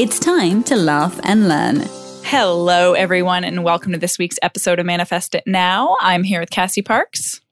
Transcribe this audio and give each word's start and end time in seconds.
It's 0.00 0.18
time 0.18 0.62
to 0.62 0.76
laugh 0.76 1.20
and 1.24 1.46
learn. 1.46 1.82
Hello, 2.24 2.94
everyone, 2.94 3.44
and 3.44 3.62
welcome 3.62 3.92
to 3.92 3.98
this 3.98 4.18
week's 4.18 4.38
episode 4.40 4.78
of 4.78 4.86
Manifest 4.86 5.34
It 5.34 5.44
Now. 5.46 5.98
I'm 6.00 6.22
here 6.22 6.40
with 6.40 6.48
Cassie 6.48 6.80
Parks. 6.80 7.42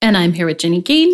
And 0.00 0.16
I'm 0.16 0.32
here 0.32 0.46
with 0.46 0.58
Jenny 0.58 0.80
Gain. 0.80 1.10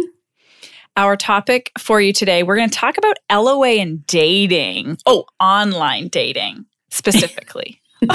Our 0.94 1.16
topic 1.16 1.72
for 1.78 2.02
you 2.02 2.12
today, 2.12 2.42
we're 2.42 2.56
going 2.56 2.68
to 2.68 2.78
talk 2.78 2.98
about 2.98 3.16
LOA 3.32 3.76
and 3.78 4.06
dating. 4.06 4.98
Oh, 5.06 5.24
online 5.40 6.08
dating 6.08 6.66
specifically. 6.90 7.80
this 8.02 8.12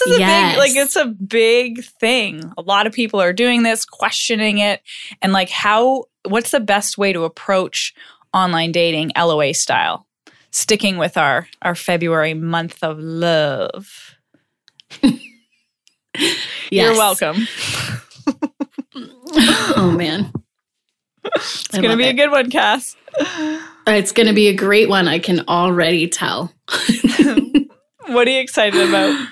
is 0.00 0.16
a 0.16 0.18
Yes. 0.18 0.52
big 0.52 0.58
like 0.58 0.74
it's 0.74 0.96
a 0.96 1.06
big 1.06 1.84
thing. 1.84 2.42
A 2.58 2.62
lot 2.62 2.88
of 2.88 2.92
people 2.92 3.20
are 3.20 3.32
doing 3.32 3.62
this, 3.62 3.84
questioning 3.84 4.58
it 4.58 4.82
and 5.22 5.32
like 5.32 5.48
how 5.48 6.06
what's 6.24 6.50
the 6.50 6.58
best 6.58 6.98
way 6.98 7.12
to 7.12 7.22
approach 7.22 7.94
online 8.34 8.72
dating 8.72 9.12
LOA 9.16 9.54
style? 9.54 10.06
Sticking 10.50 10.98
with 10.98 11.16
our 11.16 11.48
our 11.62 11.74
February 11.74 12.34
month 12.34 12.82
of 12.82 12.98
love. 12.98 14.16
You're 16.70 16.92
welcome. 16.94 17.46
Oh 19.34 19.90
man. 19.96 20.30
It's 21.24 21.68
going 21.68 21.88
to 21.90 21.96
be 21.96 22.08
a 22.08 22.12
good 22.12 22.30
one, 22.30 22.50
Cass. 22.50 22.94
It's 23.86 24.12
going 24.12 24.26
to 24.26 24.34
be 24.34 24.48
a 24.48 24.54
great 24.54 24.90
one. 24.90 25.08
I 25.08 25.18
can 25.18 25.48
already 25.48 26.06
tell. 26.06 26.52
What 28.08 28.26
are 28.26 28.30
you 28.30 28.40
excited 28.40 28.88
about? 28.88 29.28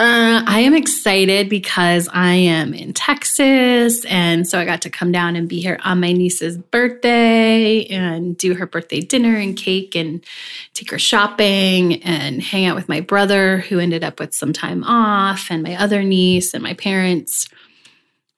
Uh, 0.00 0.42
I 0.46 0.60
am 0.60 0.74
excited 0.74 1.50
because 1.50 2.08
I 2.10 2.32
am 2.32 2.72
in 2.72 2.94
Texas. 2.94 4.02
And 4.06 4.48
so 4.48 4.58
I 4.58 4.64
got 4.64 4.80
to 4.82 4.90
come 4.90 5.12
down 5.12 5.36
and 5.36 5.46
be 5.46 5.60
here 5.60 5.78
on 5.84 6.00
my 6.00 6.12
niece's 6.12 6.56
birthday 6.56 7.84
and 7.84 8.34
do 8.34 8.54
her 8.54 8.64
birthday 8.66 9.02
dinner 9.02 9.36
and 9.36 9.54
cake 9.54 9.94
and 9.94 10.24
take 10.72 10.90
her 10.90 10.98
shopping 10.98 12.02
and 12.02 12.42
hang 12.42 12.64
out 12.64 12.76
with 12.76 12.88
my 12.88 13.02
brother, 13.02 13.58
who 13.58 13.78
ended 13.78 14.02
up 14.02 14.18
with 14.18 14.32
some 14.32 14.54
time 14.54 14.84
off, 14.84 15.50
and 15.50 15.62
my 15.62 15.76
other 15.76 16.02
niece 16.02 16.54
and 16.54 16.62
my 16.62 16.72
parents. 16.72 17.46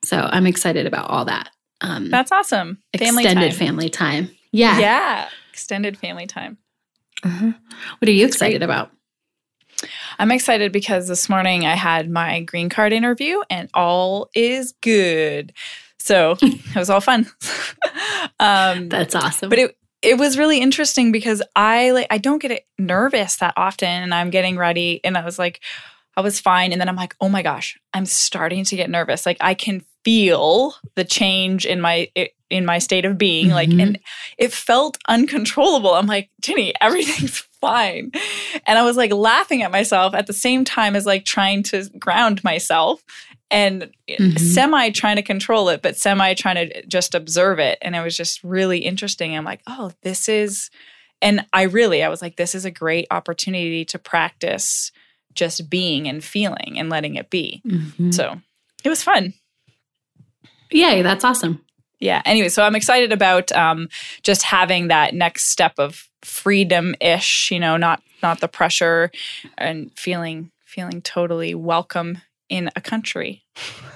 So 0.03 0.17
I'm 0.17 0.49
excited 0.49 0.87
about 0.87 1.11
all 1.11 1.27
that. 1.27 1.51
Um, 1.81 2.11
That's 2.11 2.33
awesome. 2.33 2.83
Family 2.99 3.23
extended 3.23 3.51
time. 3.51 3.59
family 3.59 3.89
time. 3.89 4.31
Yeah. 4.51 4.81
Yeah, 4.81 5.29
extended 5.53 5.97
family 5.97 6.27
time. 6.27 6.59
Uh-huh. 7.23 7.53
What 8.01 8.09
are 8.09 8.13
you 8.13 8.27
excited 8.27 8.65
about? 8.65 8.91
I'm 10.23 10.31
excited 10.31 10.71
because 10.71 11.09
this 11.09 11.29
morning 11.29 11.67
I 11.67 11.75
had 11.75 12.09
my 12.09 12.43
green 12.43 12.69
card 12.69 12.93
interview 12.93 13.41
and 13.51 13.69
all 13.75 14.31
is 14.37 14.71
good. 14.81 15.53
So 15.99 16.37
it 16.41 16.77
was 16.77 16.91
all 16.91 17.01
fun. 17.01 17.27
um, 18.39 18.89
That's 18.89 19.17
awesome. 19.17 19.51
but 19.51 19.59
it 19.59 19.77
it 20.01 20.19
was 20.19 20.39
really 20.39 20.61
interesting 20.61 21.11
because 21.11 21.43
I 21.57 21.91
like 21.91 22.07
I 22.09 22.19
don't 22.19 22.41
get 22.41 22.65
nervous 22.79 23.35
that 23.39 23.55
often 23.57 23.89
and 23.89 24.15
I'm 24.15 24.31
getting 24.31 24.57
ready 24.57 25.01
and 25.03 25.19
I 25.19 25.25
was 25.25 25.41
like 25.41 25.61
I 26.17 26.21
was 26.21 26.39
fine 26.39 26.71
and 26.71 26.81
then 26.81 26.89
I'm 26.89 26.95
like 26.95 27.17
oh 27.21 27.29
my 27.29 27.43
gosh 27.43 27.77
I'm 27.93 28.07
starting 28.07 28.63
to 28.67 28.77
get 28.77 28.91
nervous 28.91 29.27
like 29.27 29.39
I 29.41 29.55
can 29.55 29.85
feel 30.05 30.77
the 30.95 31.05
change 31.05 31.67
in 31.67 31.81
my 31.81 32.09
in 32.53 32.65
my 32.67 32.79
state 32.79 33.05
of 33.05 33.19
being 33.19 33.49
like 33.49 33.69
Mhm. 33.71 33.83
and 33.83 33.99
it 34.39 34.53
felt 34.53 34.99
uncontrollable 35.09 35.95
I'm 35.95 36.07
like 36.07 36.29
Ginny 36.41 36.73
everything's 36.81 37.39
fine 37.61 38.13
and 38.67 38.79
I 38.79 38.83
was 38.83 38.97
like 38.97 39.13
laughing 39.13 39.63
at 39.63 39.71
myself 39.71 40.15
at 40.15 40.27
the 40.27 40.33
same 40.33 40.65
time 40.65 40.95
as 40.97 41.07
like 41.07 41.25
trying 41.25 41.63
to 41.65 41.89
ground 41.99 42.43
myself 42.45 43.03
and 43.51 43.91
Mhm. 44.09 44.39
semi 44.39 44.91
trying 44.91 45.17
to 45.17 45.23
control 45.23 45.69
it, 45.69 45.83
but 45.83 45.97
semi 45.97 46.35
trying 46.35 46.57
to 46.69 46.87
just 46.87 47.15
observe 47.15 47.59
it. 47.59 47.79
And 47.83 47.95
it 47.95 48.01
was 48.03 48.17
just 48.17 48.43
really 48.43 48.79
interesting. 48.79 49.37
I'm 49.37 49.45
like, 49.45 49.61
oh, 49.67 49.93
this 50.03 50.27
is, 50.29 50.71
and 51.21 51.45
I 51.53 51.63
really, 51.65 52.03
I 52.03 52.09
was 52.09 52.23
like, 52.23 52.37
this 52.37 52.55
is 52.55 52.65
a 52.65 52.71
great 52.71 53.07
opportunity 53.11 53.85
to 53.87 53.99
practice 53.99 54.91
just 55.35 55.69
being 55.71 56.09
and 56.09 56.25
feeling 56.25 56.79
and 56.79 56.89
letting 56.91 57.15
it 57.17 57.29
be. 57.31 57.61
Mhm. 57.67 58.13
So 58.15 58.41
it 58.85 58.89
was 58.89 59.03
fun. 59.03 59.35
Yay, 60.71 61.03
that's 61.03 61.25
awesome. 61.25 61.61
Yeah. 62.03 62.21
Anyway, 62.25 62.49
so 62.49 62.65
I'm 62.65 62.75
excited 62.75 63.13
about 63.13 63.53
um, 63.53 63.89
just 64.25 64.43
having 64.43 64.89
that 64.89 65.15
next 65.15 65.51
step 65.51 65.75
of 65.79 66.09
freedom 66.23 66.97
ish, 67.01 67.53
you 67.53 67.61
know, 67.61 67.77
not 67.77 68.03
not 68.25 68.41
the 68.41 68.49
pressure 68.49 69.13
and 69.57 69.97
feeling 69.97 70.51
feeling 70.65 71.01
totally 71.01 71.55
welcome 71.55 72.19
in 72.49 72.71
a 72.75 72.81
country. 72.81 73.45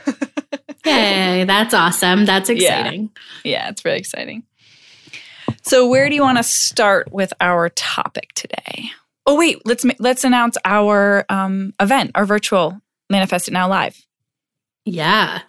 Yay, 0.86 1.42
that's 1.44 1.74
awesome. 1.74 2.26
That's 2.26 2.48
exciting. 2.48 3.10
Yeah, 3.42 3.70
it's 3.70 3.84
really 3.84 3.98
exciting. 3.98 4.44
So, 5.62 5.88
where 5.88 6.08
do 6.08 6.14
you 6.14 6.22
want 6.22 6.38
to 6.38 6.44
start 6.44 7.10
with 7.10 7.32
our 7.40 7.70
topic 7.70 8.34
today? 8.34 8.90
Oh, 9.26 9.36
wait, 9.36 9.62
let's 9.66 9.84
let's 9.98 10.22
announce 10.22 10.56
our 10.64 11.24
um, 11.28 11.74
event, 11.80 12.12
our 12.14 12.24
virtual 12.24 12.80
Manifest 13.10 13.48
It 13.48 13.50
Now 13.50 13.68
live. 13.68 14.06
Yeah. 14.84 15.40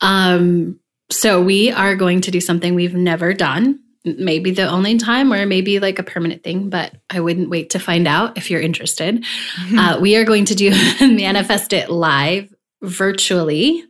Um, 0.00 0.80
so 1.10 1.42
we 1.42 1.70
are 1.70 1.96
going 1.96 2.20
to 2.22 2.30
do 2.30 2.40
something 2.40 2.74
we've 2.74 2.94
never 2.94 3.32
done. 3.32 3.80
Maybe 4.04 4.52
the 4.52 4.68
only 4.68 4.96
time, 4.96 5.32
or 5.32 5.44
maybe 5.44 5.80
like 5.80 5.98
a 5.98 6.02
permanent 6.02 6.44
thing, 6.44 6.70
but 6.70 6.94
I 7.10 7.20
wouldn't 7.20 7.50
wait 7.50 7.70
to 7.70 7.78
find 7.78 8.06
out 8.06 8.38
if 8.38 8.50
you're 8.50 8.60
interested. 8.60 9.24
Uh, 9.76 9.98
we 10.00 10.16
are 10.16 10.24
going 10.24 10.44
to 10.46 10.54
do 10.54 10.70
Manifest 11.00 11.72
It 11.72 11.90
live 11.90 12.54
virtually, 12.82 13.84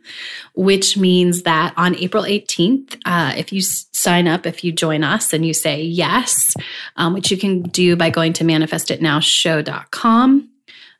which 0.55 0.97
means 0.97 1.43
that 1.43 1.73
on 1.77 1.95
April 1.95 2.23
18th, 2.23 2.97
uh, 3.05 3.33
if 3.37 3.53
you 3.53 3.59
s- 3.59 3.85
sign 3.93 4.27
up, 4.27 4.45
if 4.45 4.63
you 4.63 4.71
join 4.71 5.03
us 5.03 5.31
and 5.31 5.45
you 5.45 5.53
say 5.53 5.81
yes, 5.81 6.53
um, 6.95 7.13
which 7.13 7.31
you 7.31 7.37
can 7.37 7.61
do 7.61 7.95
by 7.95 8.09
going 8.09 8.33
to 8.33 8.43
manifestitnowshow.com. 8.43 10.49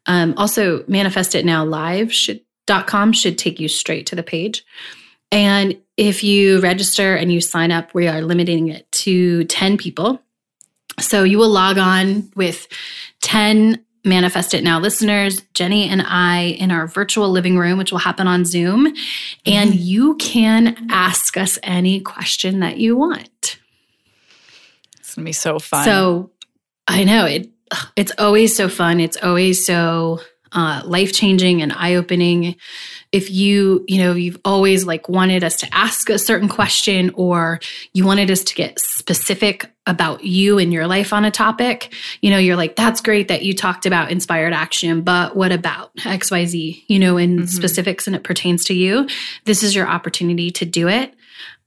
Um, 0.06 0.34
also, 0.38 0.84
Manifest 0.88 1.36
It 1.36 1.46
Now 1.46 1.66
Live 1.66 2.14
should 2.14 2.42
com 2.86 3.12
should 3.12 3.38
take 3.38 3.60
you 3.60 3.68
straight 3.68 4.06
to 4.08 4.16
the 4.16 4.24
page. 4.24 4.64
And 5.32 5.78
if 6.00 6.24
you 6.24 6.62
register 6.62 7.14
and 7.14 7.30
you 7.30 7.42
sign 7.42 7.74
up, 7.74 7.94
we 7.94 8.08
are 8.08 8.22
limiting 8.22 8.70
it 8.70 8.90
to 8.94 9.44
10 9.44 9.78
people. 9.78 10.22
So 10.98 11.26
you 11.26 11.38
will 11.38 11.50
log 11.50 11.78
on 11.78 12.32
with 12.38 12.70
10 13.22 13.84
Manifest 14.06 14.54
It 14.54 14.64
Now 14.64 14.80
listeners, 14.80 15.42
Jenny 15.54 15.90
and 15.90 16.02
I 16.02 16.56
in 16.58 16.72
our 16.72 16.88
virtual 16.88 17.30
living 17.30 17.58
room, 17.58 17.78
which 17.78 17.92
will 17.92 18.00
happen 18.00 18.28
on 18.28 18.46
Zoom. 18.46 18.94
And 19.46 19.76
you 19.76 20.16
can 20.16 20.88
ask 20.90 21.36
us 21.36 21.60
any 21.64 22.00
question 22.00 22.62
that 22.62 22.78
you 22.78 22.96
want. 22.96 23.60
It's 25.00 25.16
gonna 25.16 25.26
be 25.26 25.34
so 25.34 25.60
fun. 25.60 25.84
So 25.84 26.32
I 26.88 27.04
know 27.04 27.26
it. 27.26 27.50
It's 27.98 28.14
always 28.18 28.56
so 28.56 28.70
fun. 28.70 29.02
It's 29.02 29.18
always 29.18 29.66
so 29.66 30.22
uh, 30.54 30.82
life 30.86 31.14
changing 31.14 31.62
and 31.62 31.74
eye 31.74 31.96
opening. 31.96 32.56
If 33.12 33.32
you, 33.32 33.84
you 33.88 33.98
know, 33.98 34.14
you've 34.14 34.40
always 34.46 34.86
like 34.86 35.10
wanted 35.10 35.44
us 35.44 35.56
to 35.58 35.68
ask 35.74 36.10
a 36.12 36.20
certain 36.20 36.48
question 36.48 37.12
or 37.16 37.60
you 37.94 38.06
wanted 38.06 38.30
us 38.30 38.44
to 38.44 38.54
get 38.54 38.80
specific 38.80 39.68
about 39.88 40.24
you 40.24 40.60
and 40.60 40.72
your 40.72 40.86
life 40.86 41.12
on 41.12 41.26
a 41.26 41.32
topic, 41.32 41.92
you 42.22 42.30
know, 42.30 42.38
you're 42.38 42.56
like, 42.56 42.76
that's 42.76 43.02
great 43.02 43.28
that 43.30 43.42
you 43.42 43.56
talked 43.56 43.88
about 43.88 44.12
inspired 44.12 44.54
action, 44.54 45.02
but 45.02 45.36
what 45.36 45.52
about 45.52 45.96
XYZ, 45.98 46.84
you 46.88 47.00
know, 47.00 47.18
in 47.18 47.40
Mhm. 47.40 47.50
specifics 47.50 48.06
and 48.06 48.16
it 48.16 48.24
pertains 48.24 48.64
to 48.66 48.76
you? 48.76 49.08
This 49.46 49.64
is 49.64 49.74
your 49.76 49.88
opportunity 49.88 50.52
to 50.52 50.66
do 50.66 50.88
it. 50.88 51.16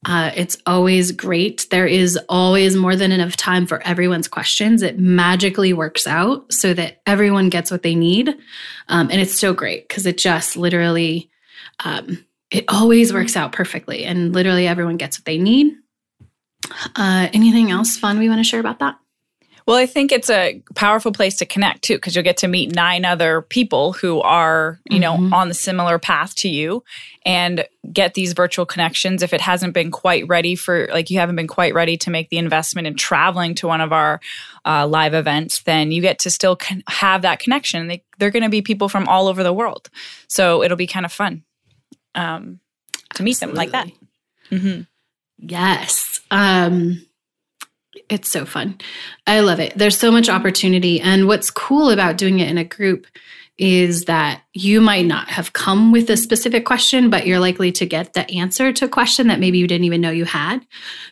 Uh, 0.05 0.31
it's 0.37 0.57
always 0.67 1.13
great. 1.13 1.67
There 1.71 1.87
is 1.87 2.19
always 2.29 2.77
more 2.77 2.97
than 2.97 3.13
enough 3.13 3.37
time 3.37 3.67
for 3.67 3.81
everyone's 3.87 4.27
questions. 4.29 4.83
It 4.83 4.99
magically 4.99 5.73
works 5.73 6.07
out 6.07 6.53
so 6.53 6.75
that 6.75 7.01
everyone 7.07 7.49
gets 7.51 7.71
what 7.71 7.83
they 7.83 7.95
need. 7.95 8.29
Um, 8.89 9.11
and 9.11 9.21
it's 9.21 9.39
so 9.39 9.53
great 9.53 9.89
because 9.89 10.05
it 10.07 10.19
just 10.19 10.57
literally, 10.57 11.31
um, 11.85 12.25
it 12.51 12.65
always 12.69 13.13
works 13.13 13.37
out 13.37 13.53
perfectly 13.53 14.05
and 14.05 14.33
literally 14.35 14.67
everyone 14.67 14.97
gets 14.97 15.19
what 15.19 15.25
they 15.25 15.39
need. 15.39 15.75
Uh, 16.97 17.29
anything 17.33 17.71
else 17.71 17.97
fun 17.97 18.19
we 18.19 18.29
want 18.29 18.39
to 18.41 18.45
share 18.45 18.61
about 18.61 18.79
that? 18.79 18.99
Well, 19.65 19.77
I 19.77 19.87
think 19.87 20.11
it's 20.11 20.29
a 20.29 20.61
powerful 20.75 21.13
place 21.13 21.37
to 21.37 21.47
connect 21.47 21.83
too, 21.83 21.95
because 21.95 22.17
you'll 22.17 22.25
get 22.25 22.39
to 22.39 22.49
meet 22.49 22.75
nine 22.75 23.05
other 23.05 23.43
people 23.43 23.93
who 23.93 24.21
are, 24.21 24.81
you 24.91 24.99
Mhm. 24.99 25.01
know, 25.01 25.37
on 25.37 25.47
the 25.49 25.55
similar 25.55 26.01
path 26.01 26.35
to 26.37 26.49
you 26.49 26.83
and 27.25 27.65
get 27.93 28.15
these 28.15 28.33
virtual 28.33 28.67
connections. 28.67 29.23
If 29.23 29.33
it 29.33 29.41
hasn't 29.41 29.73
been 29.73 29.93
quite 29.93 30.27
ready 30.27 30.57
for, 30.57 30.89
like, 30.93 31.11
you 31.11 31.21
haven't 31.21 31.37
been 31.37 31.47
quite 31.47 31.75
ready 31.75 31.97
to 31.99 32.11
make 32.11 32.29
the 32.29 32.39
investment 32.39 32.89
in 32.89 32.97
traveling 32.97 33.55
to 33.57 33.69
one 33.69 33.81
of 33.81 33.93
our 33.93 34.21
uh, 34.65 34.87
live 34.87 35.15
events, 35.15 35.61
then 35.63 35.93
you 35.93 36.03
get 36.03 36.19
to 36.21 36.31
still 36.31 36.57
con- 36.57 36.83
have 36.89 37.23
that 37.23 37.39
connection. 37.39 37.87
They, 37.87 38.03
they're 38.19 38.31
going 38.31 38.43
to 38.43 38.49
be 38.49 38.63
people 38.63 38.89
from 38.89 39.07
all 39.07 39.29
over 39.29 39.45
the 39.45 39.53
world. 39.53 39.91
So 40.27 40.63
it'll 40.65 40.77
be 40.77 40.87
kind 40.89 41.07
of 41.07 41.13
fun 41.13 41.45
um, 42.15 42.61
to 43.15 43.23
meet 43.23 43.39
them 43.41 43.55
like 43.55 43.73
that. 43.73 43.89
Absolutely. 44.51 44.71
hmm 44.73 44.83
Yes. 45.39 46.21
Um 46.31 47.05
it's 48.09 48.29
so 48.29 48.45
fun. 48.47 48.79
I 49.27 49.41
love 49.41 49.61
it. 49.61 49.73
There's 49.77 49.99
so 49.99 50.11
much 50.11 50.29
opportunity 50.29 51.01
and 51.01 51.27
what's 51.29 51.51
cool 51.51 51.91
about 51.91 52.17
doing 52.19 52.41
it 52.41 52.49
in 52.49 52.59
a 52.59 52.65
group 52.65 53.07
is 53.59 54.05
that 54.07 54.43
you 54.55 54.81
might 54.81 55.05
not 55.07 55.29
have 55.29 55.53
come 55.53 55.93
with 55.93 56.09
a 56.09 56.17
specific 56.17 56.65
question 56.65 57.11
but 57.11 57.27
you're 57.27 57.39
likely 57.39 57.71
to 57.73 57.85
get 57.87 58.15
the 58.15 58.29
answer 58.39 58.73
to 58.73 58.87
a 58.87 58.89
question 58.89 59.27
that 59.29 59.41
maybe 59.41 59.59
you 59.59 59.67
didn't 59.67 59.85
even 59.85 60.01
know 60.01 60.11
you 60.11 60.25
had 60.25 60.59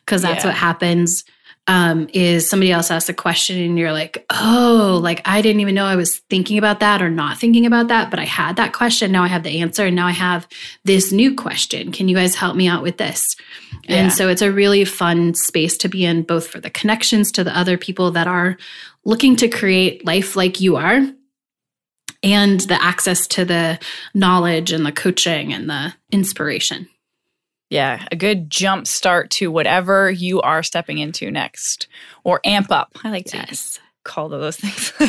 because 0.05 0.23
that's 0.23 0.43
Yeah. 0.45 0.51
what 0.51 0.57
happens 0.57 1.25
um, 1.71 2.09
is 2.13 2.51
somebody 2.51 2.73
else 2.73 2.91
asks 2.91 3.09
a 3.09 3.15
question 3.15 3.57
and 3.57 3.79
you're 3.79 3.93
like, 3.93 4.27
oh, 4.29 4.99
like 5.01 5.23
I 5.25 5.41
didn't 5.41 5.61
even 5.61 5.77
know 5.77 5.85
I 5.85 5.95
was 5.95 6.19
thinking 6.29 6.59
about 6.59 6.81
that 6.81 7.01
or 7.01 7.09
not 7.09 7.39
thinking 7.39 7.65
about 7.65 7.87
that, 7.87 8.11
but 8.11 8.19
I 8.19 8.25
had 8.25 8.57
that 8.57 8.73
question. 8.73 9.13
Now 9.13 9.23
I 9.23 9.29
have 9.29 9.45
the 9.45 9.61
answer 9.61 9.87
and 9.87 9.95
now 9.95 10.09
I 10.09 10.11
have 10.11 10.49
this 10.83 11.13
new 11.13 11.33
question. 11.33 11.93
Can 11.93 12.09
you 12.09 12.17
guys 12.17 12.35
help 12.35 12.57
me 12.57 12.67
out 12.67 12.83
with 12.83 12.97
this? 12.97 13.37
Yeah. 13.85 13.99
And 13.99 14.13
so 14.13 14.29
it's 14.29 14.43
a 14.43 14.51
really 14.51 14.85
fun 14.85 15.35
space 15.35 15.77
to 15.79 15.89
be 15.89 16.05
in, 16.05 16.25
both 16.25 16.49
for 16.49 16.61
the 16.61 16.71
connections 16.71 17.31
to 17.33 17.45
the 17.45 17.57
other 17.57 17.79
people 17.79 18.11
that 18.11 18.27
are 18.27 18.57
looking 19.05 19.37
to 19.37 19.49
create 19.49 20.05
life 20.05 20.35
like 20.35 20.61
you 20.61 20.75
are, 20.75 21.07
and 22.25 22.61
the 22.63 22.83
access 22.83 23.29
to 23.29 23.45
the 23.45 23.79
knowledge 24.13 24.73
and 24.73 24.85
the 24.85 24.91
coaching 24.91 25.53
and 25.53 25.71
the 25.71 25.95
inspiration. 26.11 26.89
Yeah, 27.71 28.05
a 28.11 28.17
good 28.17 28.51
jump 28.51 28.87
start 28.89 29.31
to 29.33 29.51
whatever 29.51 30.11
you 30.11 30.41
are 30.43 30.63
stepping 30.63 30.99
into 30.99 31.31
next 31.31 31.87
or 32.25 32.41
amp 32.45 32.71
up. 32.73 32.91
I 33.05 33.11
like 33.11 33.27
to 33.27 33.37
Yes. 33.37 33.79
call 34.05 34.29
those 34.29 34.57
things. 34.57 34.93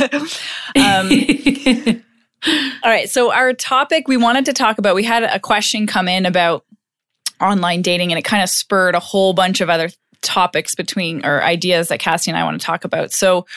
um, 0.75 1.09
all 2.83 2.89
right. 2.91 3.09
So, 3.09 3.31
our 3.33 3.53
topic 3.53 4.07
we 4.07 4.15
wanted 4.15 4.45
to 4.45 4.53
talk 4.53 4.77
about, 4.77 4.93
we 4.95 5.03
had 5.03 5.23
a 5.23 5.39
question 5.39 5.87
come 5.87 6.07
in 6.07 6.25
about 6.27 6.63
online 7.41 7.81
dating, 7.81 8.11
and 8.11 8.19
it 8.19 8.23
kind 8.23 8.43
of 8.43 8.49
spurred 8.49 8.93
a 8.93 8.99
whole 8.99 9.33
bunch 9.33 9.59
of 9.61 9.69
other 9.69 9.89
topics 10.21 10.75
between 10.75 11.25
or 11.25 11.43
ideas 11.43 11.87
that 11.87 11.99
Cassie 11.99 12.29
and 12.29 12.37
I 12.37 12.43
want 12.43 12.61
to 12.61 12.65
talk 12.65 12.83
about. 12.85 13.11
So, 13.11 13.47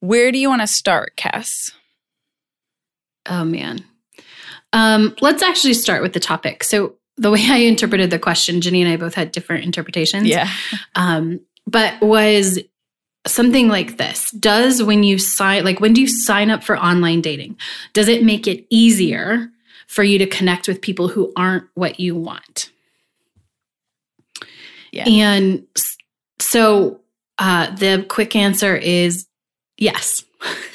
where 0.00 0.32
do 0.32 0.38
you 0.38 0.48
want 0.48 0.62
to 0.62 0.66
start, 0.66 1.16
Cass? 1.16 1.70
Oh 3.26 3.44
man. 3.44 3.84
Um, 4.72 5.14
let's 5.20 5.42
actually 5.42 5.74
start 5.74 6.02
with 6.02 6.14
the 6.14 6.20
topic. 6.20 6.64
So 6.64 6.94
the 7.16 7.30
way 7.30 7.46
I 7.48 7.58
interpreted 7.58 8.10
the 8.10 8.18
question, 8.18 8.60
Jenny 8.60 8.82
and 8.82 8.90
I 8.90 8.96
both 8.96 9.14
had 9.14 9.32
different 9.32 9.64
interpretations. 9.64 10.26
Yeah. 10.26 10.50
Um, 10.94 11.40
but 11.66 12.00
was 12.00 12.58
something 13.26 13.68
like 13.68 13.96
this. 13.96 14.30
Does 14.32 14.82
when 14.82 15.02
you 15.02 15.18
sign 15.18 15.64
like 15.64 15.80
when 15.80 15.92
do 15.92 16.00
you 16.00 16.08
sign 16.08 16.50
up 16.50 16.62
for 16.62 16.78
online 16.78 17.20
dating? 17.20 17.56
Does 17.92 18.08
it 18.08 18.22
make 18.22 18.46
it 18.46 18.66
easier 18.70 19.48
for 19.86 20.02
you 20.02 20.18
to 20.18 20.26
connect 20.26 20.68
with 20.68 20.80
people 20.80 21.08
who 21.08 21.32
aren't 21.36 21.64
what 21.74 22.00
you 22.00 22.16
want? 22.16 22.70
Yeah. 24.92 25.08
And 25.08 25.66
so 26.38 27.00
uh 27.38 27.74
the 27.74 28.04
quick 28.08 28.36
answer 28.36 28.76
is 28.76 29.26
yes. 29.78 30.24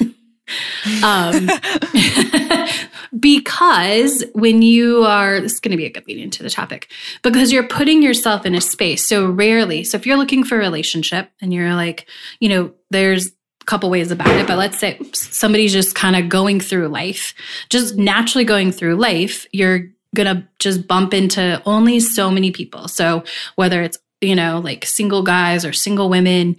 um 1.04 1.48
because 3.18 4.24
when 4.34 4.62
you 4.62 5.04
are 5.04 5.40
this 5.40 5.54
is 5.54 5.60
going 5.60 5.72
to 5.72 5.76
be 5.76 5.86
a 5.86 5.90
good 5.90 6.06
lead 6.06 6.18
into 6.18 6.42
the 6.42 6.50
topic. 6.50 6.90
Because 7.22 7.52
you're 7.52 7.66
putting 7.66 8.02
yourself 8.02 8.46
in 8.46 8.54
a 8.54 8.60
space 8.60 9.06
so 9.06 9.30
rarely 9.30 9.84
so 9.84 9.96
if 9.96 10.06
you're 10.06 10.16
looking 10.16 10.44
for 10.44 10.56
a 10.56 10.58
relationship 10.58 11.30
and 11.40 11.52
you're 11.52 11.74
like 11.74 12.06
you 12.38 12.48
know 12.48 12.72
there's 12.90 13.28
a 13.28 13.64
couple 13.66 13.90
ways 13.90 14.10
about 14.10 14.28
it 14.28 14.46
but 14.46 14.58
let's 14.58 14.78
say 14.78 14.98
somebody's 15.12 15.72
just 15.72 15.94
kind 15.94 16.16
of 16.16 16.28
going 16.28 16.60
through 16.60 16.88
life 16.88 17.34
just 17.68 17.96
naturally 17.96 18.44
going 18.44 18.72
through 18.72 18.96
life 18.96 19.46
you're 19.52 19.90
gonna 20.14 20.48
just 20.58 20.86
bump 20.86 21.14
into 21.14 21.62
only 21.66 22.00
so 22.00 22.30
many 22.30 22.50
people. 22.50 22.88
So 22.88 23.24
whether 23.56 23.82
it's 23.82 23.98
you 24.20 24.34
know 24.34 24.60
like 24.62 24.84
single 24.84 25.22
guys 25.22 25.64
or 25.64 25.72
single 25.72 26.10
women 26.10 26.56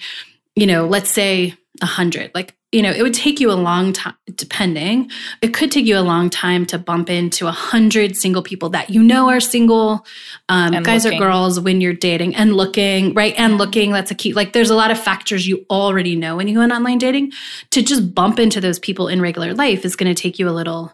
you 0.56 0.66
know 0.66 0.88
let's 0.88 1.12
say 1.12 1.56
a 1.82 1.86
hundred. 1.86 2.32
Like 2.34 2.56
you 2.72 2.82
know 2.82 2.92
it 2.92 3.02
would 3.02 3.14
take 3.14 3.40
you 3.40 3.52
a 3.52 3.54
long 3.54 3.92
time 3.92 4.14
depending. 4.36 5.10
It 5.42 5.54
could 5.54 5.72
take 5.72 5.86
you 5.86 5.98
a 5.98 6.02
long 6.02 6.30
time 6.30 6.66
to 6.68 6.78
bump 6.78 7.10
into 7.10 7.48
a 7.48 7.52
hundred 7.52 8.16
single 8.16 8.42
people 8.42 8.70
that 8.70 8.90
you 8.90 9.04
know 9.04 9.30
are 9.30 9.40
single 9.40 10.06
um, 10.48 10.82
guys 10.84 11.04
looking. 11.04 11.22
or 11.22 11.26
girls 11.26 11.60
when 11.60 11.82
you're 11.82 11.94
dating 11.94 12.36
and 12.36 12.56
looking 12.56 13.14
right? 13.14 13.34
And 13.38 13.58
looking 13.58 13.92
that's 13.92 14.12
a 14.12 14.16
key 14.16 14.34
like 14.34 14.54
there's 14.54 14.70
a 14.70 14.76
lot 14.76 14.92
of 14.92 15.00
factors 15.00 15.48
you 15.48 15.66
already 15.70 16.16
know 16.16 16.36
when 16.38 16.48
you 16.48 16.56
go 16.56 16.62
on 16.62 16.72
online 16.72 16.98
dating. 17.00 17.32
To 17.72 17.82
just 17.82 18.14
bump 18.16 18.40
into 18.40 18.62
those 18.62 18.80
people 18.80 19.08
in 19.08 19.22
regular 19.22 19.54
life 19.54 19.84
is 19.86 19.96
going 19.96 20.14
to 20.14 20.22
take 20.22 20.40
you 20.40 20.48
a 20.48 20.52
little 20.52 20.94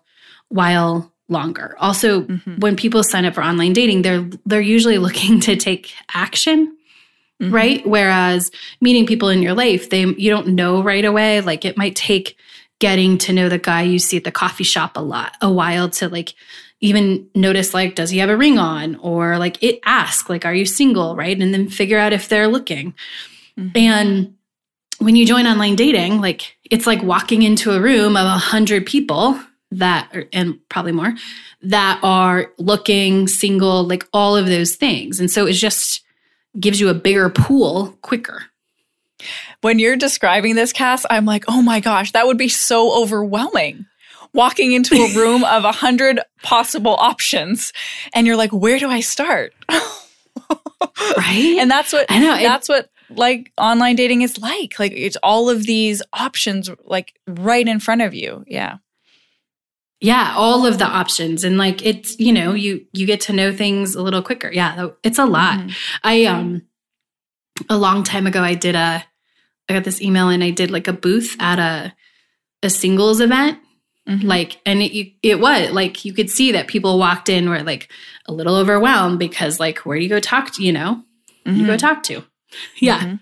while 0.49 1.11
longer. 1.29 1.75
Also 1.79 2.21
Mhm. 2.21 2.59
when 2.59 2.75
people 2.77 3.03
sign 3.03 3.25
up 3.25 3.33
for 3.35 3.43
online 3.43 3.73
dating 3.73 4.01
they're 4.03 4.29
they're 4.45 4.61
usually 4.61 4.97
looking 4.97 5.39
to 5.47 5.55
take 5.57 5.93
action 6.13 6.76
Mhm. 7.41 7.53
right? 7.53 7.85
Whereas 7.87 8.49
meeting 8.81 9.05
people 9.05 9.29
in 9.29 9.41
your 9.43 9.53
life 9.53 9.89
they 9.89 10.01
you 10.05 10.29
don't 10.29 10.47
know 10.47 10.81
right 10.81 11.05
away 11.05 11.41
like 11.41 11.65
it 11.65 11.77
might 11.77 11.95
take 11.95 12.35
getting 12.79 13.17
to 13.19 13.33
know 13.33 13.47
the 13.49 13.57
guy 13.59 13.81
you 13.83 13.99
see 13.99 14.17
at 14.17 14.23
the 14.23 14.31
coffee 14.31 14.63
shop 14.63 14.97
a 14.97 15.01
lot 15.01 15.35
a 15.41 15.51
while 15.51 15.89
to 15.89 16.09
like 16.09 16.33
even 16.81 17.27
notice 17.35 17.73
like 17.73 17.95
does 17.95 18.09
he 18.11 18.19
have 18.19 18.29
a 18.29 18.37
ring 18.37 18.57
on? 18.57 18.95
Or 18.97 19.37
like 19.37 19.61
it 19.63 19.79
ask 19.85 20.29
like 20.29 20.45
are 20.45 20.53
you 20.53 20.65
single 20.65 21.15
right? 21.15 21.39
And 21.39 21.53
then 21.53 21.69
figure 21.69 21.99
out 21.99 22.13
if 22.13 22.27
they're 22.29 22.47
looking. 22.47 22.93
Mhm. 23.59 23.71
and 23.77 24.33
when 24.99 25.15
you 25.15 25.25
join 25.27 25.45
online 25.45 25.75
dating 25.75 26.19
like 26.21 26.55
it's 26.71 26.87
like 26.87 27.03
walking 27.03 27.43
into 27.43 27.71
a 27.71 27.79
room 27.79 28.17
of 28.17 28.25
a 28.25 28.29
hundred 28.51 28.85
people 28.87 29.39
that 29.71 30.09
and 30.33 30.57
probably 30.69 30.91
more 30.91 31.13
that 31.61 31.99
are 32.03 32.51
looking 32.57 33.27
single 33.27 33.83
like 33.85 34.07
all 34.13 34.35
of 34.35 34.47
those 34.47 34.75
things. 34.75 35.19
And 35.19 35.29
so 35.29 35.45
it's 35.45 35.59
just 35.59 36.01
gives 36.59 36.79
you 36.79 36.89
a 36.89 36.93
bigger 36.93 37.29
pool 37.29 37.97
quicker 38.01 38.43
When 39.61 39.79
you're 39.79 39.95
describing 39.97 40.55
this, 40.55 40.71
Cass, 40.73 41.05
I'm 41.09 41.25
like, 41.25 41.45
oh 41.47 41.61
my 41.61 41.79
gosh, 41.79 42.11
that 42.11 42.27
would 42.27 42.37
be 42.37 42.49
so 42.49 42.93
overwhelming. 43.01 43.85
Walking 44.33 44.71
into 44.73 44.95
a 44.95 45.15
room 45.17 45.43
of 45.43 45.63
a 45.65 45.71
hundred 45.71 46.19
possible 46.43 46.95
options, 46.99 47.73
and 48.13 48.27
you're 48.27 48.35
like, 48.37 48.51
where 48.51 48.77
do 48.77 48.89
I 48.89 48.99
start? 48.99 49.53
right 51.17 51.57
and 51.59 51.69
that's 51.71 51.91
what 51.91 52.05
i 52.09 52.19
know 52.19 52.35
it- 52.35 52.43
that's 52.43 52.69
what 52.69 52.89
like 53.09 53.51
online 53.57 53.95
dating 53.95 54.21
is 54.21 54.37
like. 54.37 54.77
Like 54.77 54.91
it's 54.93 55.15
all 55.23 55.49
of 55.49 55.65
these 55.65 56.01
options 56.11 56.69
like 56.83 57.13
right 57.25 57.65
in 57.65 57.79
front 57.79 58.01
of 58.01 58.13
you. 58.13 58.43
Yeah. 58.47 58.77
Yeah 59.99 60.33
all 60.35 60.65
of 60.65 60.77
the 60.79 60.85
options. 60.85 61.43
And 61.43 61.57
like 61.57 61.85
it's 61.85 62.19
you 62.19 62.31
know 62.33 62.53
you 62.53 62.85
you 62.93 63.05
get 63.05 63.21
to 63.21 63.33
know 63.33 63.51
things 63.53 63.95
a 63.95 64.01
little 64.01 64.21
quicker. 64.21 64.51
Yeah 64.51 64.89
it's 65.03 65.19
a 65.19 65.25
lot. 65.25 65.59
Mhm. 65.59 65.75
i 66.03 66.25
um 66.25 66.61
a 67.69 67.77
long 67.77 68.03
time 68.03 68.27
ago 68.27 68.41
i 68.43 68.53
did 68.53 68.75
a 68.75 69.03
i 69.67 69.73
got 69.73 69.83
this 69.83 69.99
email 70.01 70.29
and 70.29 70.43
i 70.43 70.51
did 70.51 70.69
like 70.69 70.87
a 70.87 70.93
booth 70.93 71.35
at 71.39 71.57
a 71.59 71.93
a 72.63 72.69
singles 72.69 73.19
event. 73.19 73.57
Mhm. 74.07 74.23
like 74.23 74.61
and 74.65 74.81
it 74.81 75.13
it 75.23 75.39
was 75.39 75.71
like 75.71 76.05
you 76.05 76.13
could 76.13 76.29
see 76.29 76.51
that 76.53 76.67
people 76.67 76.97
walked 76.99 77.27
in 77.29 77.49
were 77.49 77.63
like 77.63 77.89
a 78.27 78.31
little 78.33 78.55
overwhelmed 78.55 79.17
because 79.19 79.59
like 79.59 79.79
where 79.79 79.97
do 79.97 80.03
you 80.03 80.09
go 80.09 80.19
talk 80.19 80.51
to 80.53 80.63
you 80.63 80.71
know? 80.71 81.03
You 81.45 81.65
go 81.65 81.73
Mhm. 81.75 81.79
talk 81.79 82.03
to. 82.03 82.23
Yeah. 82.79 82.99
Mhm. 83.01 83.19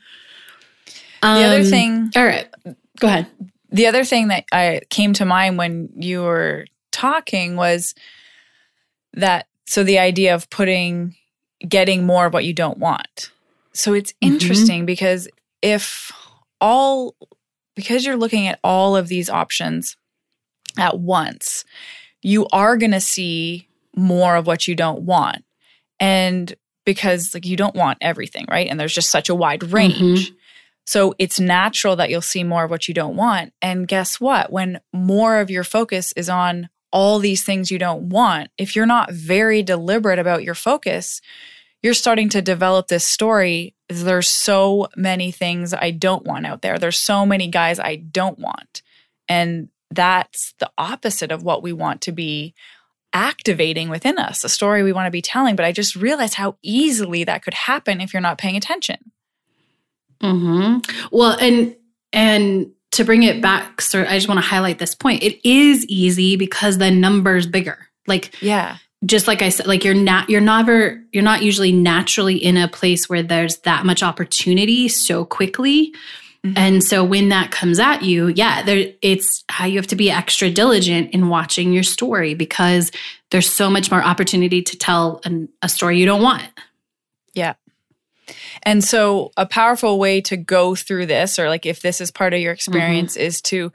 The 1.21 1.27
other 1.47 1.59
Um, 1.61 1.65
thing 1.65 2.11
all 2.15 2.25
right. 2.25 2.47
Go 2.99 3.07
ahead 3.07 3.25
the 3.75 3.87
other 3.87 4.05
thing 4.05 4.29
that 4.29 4.45
I 4.51 4.81
came 4.89 5.11
to 5.13 5.25
mind 5.25 5.57
when 5.57 5.89
you 5.97 6.21
were 6.21 6.65
talking 6.91 7.57
was 7.57 7.93
that 9.13 9.47
so 9.65 9.83
the 9.83 9.99
idea 9.99 10.33
of 10.33 10.49
putting 10.49 11.15
getting 11.67 12.05
more 12.05 12.25
of 12.25 12.33
what 12.33 12.45
you 12.45 12.53
don't 12.53 12.77
want. 12.77 13.31
So 13.73 13.93
it's 13.93 14.13
Mhm. 14.13 14.31
interesting 14.31 14.85
because 14.85 15.27
if 15.61 16.11
all 16.61 17.15
because 17.75 18.05
you're 18.05 18.15
looking 18.15 18.47
at 18.47 18.59
all 18.63 18.95
of 18.95 19.09
these 19.09 19.29
options 19.29 19.97
at 20.77 20.97
once, 20.99 21.65
you 22.21 22.47
are 22.53 22.77
going 22.77 22.91
to 22.91 23.01
see 23.01 23.67
more 23.97 24.37
of 24.37 24.47
what 24.47 24.67
you 24.67 24.75
don't 24.75 25.01
want. 25.01 25.43
And 25.99 26.55
because 26.85 27.31
like 27.33 27.45
you 27.45 27.57
don't 27.57 27.75
want 27.75 27.97
everything, 27.99 28.45
right? 28.49 28.67
And 28.69 28.79
there's 28.79 28.93
just 28.93 29.09
such 29.09 29.27
a 29.27 29.35
wide 29.35 29.63
range. 29.63 30.31
So 30.85 31.15
it's 31.17 31.39
natural 31.39 31.95
that 31.95 32.09
you'll 32.09 32.21
see 32.21 32.43
more 32.43 32.65
of 32.65 32.71
what 32.71 32.87
you 32.87 32.93
don't 32.93 33.15
want. 33.15 33.53
And 33.61 33.87
guess 33.87 34.19
what? 34.19 34.51
When 34.51 34.79
more 34.93 35.39
of 35.39 35.49
your 35.49 35.63
focus 35.63 36.13
is 36.15 36.29
on 36.29 36.69
all 36.91 37.19
these 37.19 37.43
things 37.43 37.71
you 37.71 37.79
don't 37.79 38.09
want, 38.09 38.49
if 38.57 38.75
you're 38.75 38.85
not 38.85 39.11
very 39.11 39.63
deliberate 39.63 40.19
about 40.19 40.43
your 40.43 40.55
focus, 40.55 41.21
you're 41.81 41.93
starting 41.93 42.29
to 42.29 42.41
develop 42.41 42.87
this 42.87 43.03
story. 43.03 43.75
There's 43.89 44.29
so 44.29 44.87
many 44.95 45.31
things 45.31 45.73
I 45.73 45.91
don't 45.91 46.25
want 46.25 46.45
out 46.45 46.61
there. 46.61 46.79
There's 46.79 46.97
so 46.97 47.25
many 47.25 47.47
guys 47.47 47.79
I 47.79 47.95
don't 47.95 48.39
want. 48.39 48.81
And 49.27 49.69
that's 49.91 50.53
the 50.59 50.71
opposite 50.77 51.31
of 51.31 51.43
what 51.43 51.63
we 51.63 51.73
want 51.73 52.01
to 52.01 52.11
be 52.11 52.53
activating 53.13 53.89
within 53.89 54.17
us, 54.17 54.43
a 54.43 54.49
story 54.49 54.83
we 54.83 54.93
want 54.93 55.07
to 55.07 55.11
be 55.11 55.21
telling. 55.21 55.55
But 55.55 55.65
I 55.65 55.71
just 55.71 55.95
realized 55.95 56.33
how 56.35 56.57
easily 56.61 57.23
that 57.23 57.43
could 57.43 57.53
happen 57.53 58.01
if 58.01 58.13
you're 58.13 58.21
not 58.21 58.37
paying 58.37 58.57
attention. 58.57 58.97
Hmm 60.21 60.77
Well, 61.11 61.37
and 61.39 61.75
and 62.13 62.71
to 62.91 63.03
bring 63.03 63.23
it 63.23 63.41
back, 63.41 63.81
sir, 63.81 64.05
I 64.07 64.15
just 64.15 64.27
want 64.27 64.37
to 64.39 64.45
highlight 64.47 64.79
this 64.79 64.95
point. 64.95 65.21
It 65.23 65.45
is 65.47 65.85
easy 65.87 66.37
because 66.37 66.77
the 66.77 66.89
number's 66.91 67.45
bigger. 67.45 67.77
Like 68.07 68.35
Yeah. 68.41 68.77
just 69.05 69.27
like 69.27 69.41
I 69.41 69.49
said, 69.49 69.67
like 69.67 69.83
you're 69.83 69.93
not 69.93 70.29
you're 70.29 70.39
never 70.41 71.03
you're 71.11 71.23
not 71.23 71.41
usually 71.43 71.71
naturally 71.71 72.35
in 72.37 72.55
a 72.57 72.67
place 72.67 73.09
where 73.09 73.21
there's 73.23 73.57
that 73.59 73.85
much 73.85 74.01
opportunity 74.01 74.87
so 74.87 75.25
quickly. 75.25 75.93
Mhm. 76.45 76.53
And 76.55 76.83
so 76.83 77.03
when 77.03 77.29
that 77.29 77.51
comes 77.51 77.79
at 77.79 78.03
you, 78.03 78.27
yeah, 78.27 78.61
there 78.63 78.93
it's 79.01 79.43
how 79.49 79.65
you 79.65 79.77
have 79.77 79.87
to 79.87 79.95
be 79.95 80.09
extra 80.11 80.49
diligent 80.49 81.11
in 81.11 81.27
watching 81.27 81.73
your 81.73 81.83
story 81.83 82.33
because 82.35 82.91
there's 83.31 83.49
so 83.51 83.69
much 83.69 83.89
more 83.91 84.03
opportunity 84.03 84.61
to 84.61 84.77
tell 84.77 85.19
an, 85.25 85.49
a 85.63 85.67
story 85.67 85.99
you 85.99 86.05
don't 86.05 86.21
want. 86.21 86.43
And 88.63 88.83
so, 88.83 89.31
a 89.37 89.45
powerful 89.45 89.99
way 89.99 90.21
to 90.21 90.37
go 90.37 90.75
through 90.75 91.05
this, 91.07 91.39
or 91.39 91.49
like 91.49 91.65
if 91.65 91.81
this 91.81 92.01
is 92.01 92.11
part 92.11 92.33
of 92.33 92.39
your 92.39 92.53
mm-hmm. 92.53 92.57
experience, 92.57 93.15
is 93.15 93.41
to, 93.43 93.71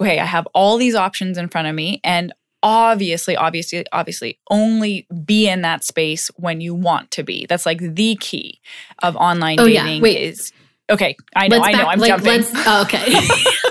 okay, 0.00 0.18
I 0.18 0.24
have 0.24 0.46
all 0.54 0.76
these 0.76 0.94
options 0.94 1.38
in 1.38 1.48
front 1.48 1.68
of 1.68 1.74
me. 1.74 2.00
And 2.04 2.32
obviously, 2.62 3.36
obviously, 3.36 3.84
obviously, 3.92 4.38
only 4.50 5.06
be 5.24 5.48
in 5.48 5.62
that 5.62 5.84
space 5.84 6.28
when 6.36 6.60
you 6.60 6.74
want 6.74 7.10
to 7.12 7.22
be. 7.22 7.46
That's 7.46 7.66
like 7.66 7.80
the 7.80 8.16
key 8.16 8.60
of 9.02 9.16
online 9.16 9.60
Oh, 9.60 9.66
yeah. 9.66 9.84
dating 9.84 10.02
Wait. 10.02 10.20
is. 10.20 10.52
Okay, 10.90 11.16
I 11.36 11.46
know, 11.46 11.60
I 11.62 11.70
know, 11.70 11.78
back- 11.78 11.86
I'm 11.86 11.98
like, 12.00 12.08
jumping. 12.08 12.26
Let's, 12.26 12.50
oh, 12.52 12.82
okay. 12.82 13.04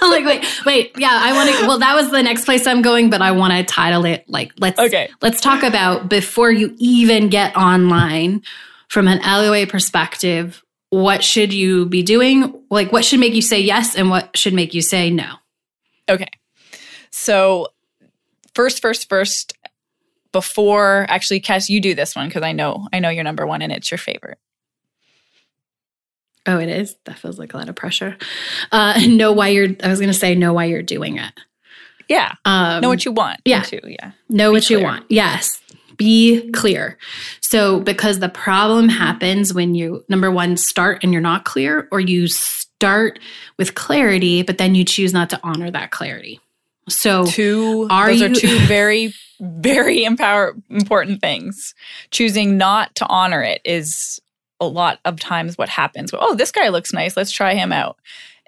I'm 0.02 0.10
like, 0.12 0.26
wait, 0.26 0.66
wait, 0.66 0.92
yeah, 0.98 1.20
I 1.22 1.34
want 1.34 1.50
to. 1.50 1.68
Well, 1.68 1.80
that 1.80 1.94
was 1.94 2.12
the 2.12 2.24
next 2.24 2.46
place 2.46 2.66
I'm 2.66 2.82
going, 2.82 3.10
but 3.10 3.22
I 3.22 3.32
want 3.32 3.52
to 3.52 3.64
title 3.64 4.06
it 4.06 4.24
like 4.30 4.54
let's 4.58 4.80
Okay. 4.80 5.10
let's 5.22 5.42
talk 5.42 5.64
about 5.64 6.08
before 6.10 6.50
you 6.50 6.74
even 6.78 7.28
get 7.28 7.56
online 7.58 8.42
from 8.90 9.08
an 9.08 9.20
LOA 9.22 9.66
perspective. 9.66 10.62
What 10.90 11.24
should 11.24 11.54
you 11.54 11.86
be 11.86 12.02
doing? 12.04 12.62
Like, 12.70 12.92
what 12.92 13.06
should 13.06 13.20
make 13.20 13.34
you 13.34 13.42
say 13.44 13.60
yes, 13.62 13.96
and 13.96 14.10
what 14.10 14.36
should 14.36 14.54
make 14.54 14.74
you 14.74 14.82
say 14.82 15.10
no? 15.12 15.34
Okay. 16.10 16.30
So, 17.12 17.68
first, 18.56 18.82
first, 18.82 19.08
first, 19.08 19.54
before 20.32 21.06
actually, 21.10 21.40
Cass, 21.40 21.70
you 21.70 21.80
do 21.80 21.94
this 21.96 22.16
one 22.16 22.28
because 22.28 22.42
I 22.44 22.52
know 22.52 22.88
I 22.92 23.00
know 23.00 23.10
you're 23.10 23.24
number 23.24 23.46
one 23.48 23.62
and 23.62 23.72
it's 23.72 23.90
your 23.92 23.98
favorite. 24.00 24.38
Oh, 26.46 26.58
it 26.58 26.70
is. 26.70 26.96
That 27.06 27.20
feels 27.20 27.38
like 27.38 27.54
a 27.54 27.58
lot 27.58 27.70
of 27.70 27.76
pressure. 27.76 28.18
Uh, 28.72 29.00
know 29.08 29.32
why 29.32 29.50
you're. 29.50 29.68
I 29.84 29.90
was 29.90 30.00
going 30.00 30.12
to 30.12 30.18
say 30.18 30.34
know 30.36 30.54
why 30.54 30.66
you're 30.66 30.82
doing 30.82 31.18
it. 31.18 31.34
Yeah, 32.08 32.34
Um, 32.44 32.82
know 32.82 32.90
what 32.90 33.06
you 33.06 33.12
want. 33.12 33.40
yeah. 33.46 33.62
too. 33.62 33.82
Yeah. 33.84 34.14
know 34.30 34.52
what 34.52 34.68
you 34.72 34.82
want. 34.82 35.06
Yes. 35.10 35.62
Be 36.00 36.50
clear. 36.52 36.98
So, 37.42 37.82
because 37.82 38.20
the 38.20 38.30
problem 38.30 38.90
happens 38.90 39.54
when 39.54 39.76
you, 39.76 40.04
number 40.10 40.32
one, 40.32 40.58
start 40.58 41.04
and 41.04 41.12
you're 41.12 41.22
not 41.22 41.44
clear, 41.44 41.88
or 41.92 42.00
you 42.00 42.28
start 42.28 43.20
with 43.58 43.76
clarity, 43.76 44.42
but 44.42 44.58
then 44.58 44.74
you 44.76 44.86
choose 44.86 45.14
not 45.14 45.30
to 45.32 45.40
honor 45.44 45.70
that 45.70 45.92
clarity. 45.92 46.40
So, 46.88 47.26
Two. 47.26 47.88
Are 47.92 48.08
those 48.08 48.22
are 48.22 48.34
two 48.34 48.60
very, 48.66 49.14
very 49.42 50.06
empower 50.06 50.56
important 50.70 51.20
things. 51.20 51.76
Choosing 52.12 52.58
not 52.58 52.96
to 52.96 53.06
honor 53.08 53.44
it 53.44 53.62
is 53.66 54.22
a 54.62 54.66
lot 54.66 55.00
of 55.04 55.20
times 55.20 55.58
what 55.58 55.70
happens. 55.70 56.12
Oh, 56.14 56.34
this 56.34 56.52
guy 56.52 56.70
looks 56.70 56.94
nice. 56.94 57.18
Let's 57.18 57.32
try 57.32 57.56
him 57.56 57.74
out. 57.74 57.98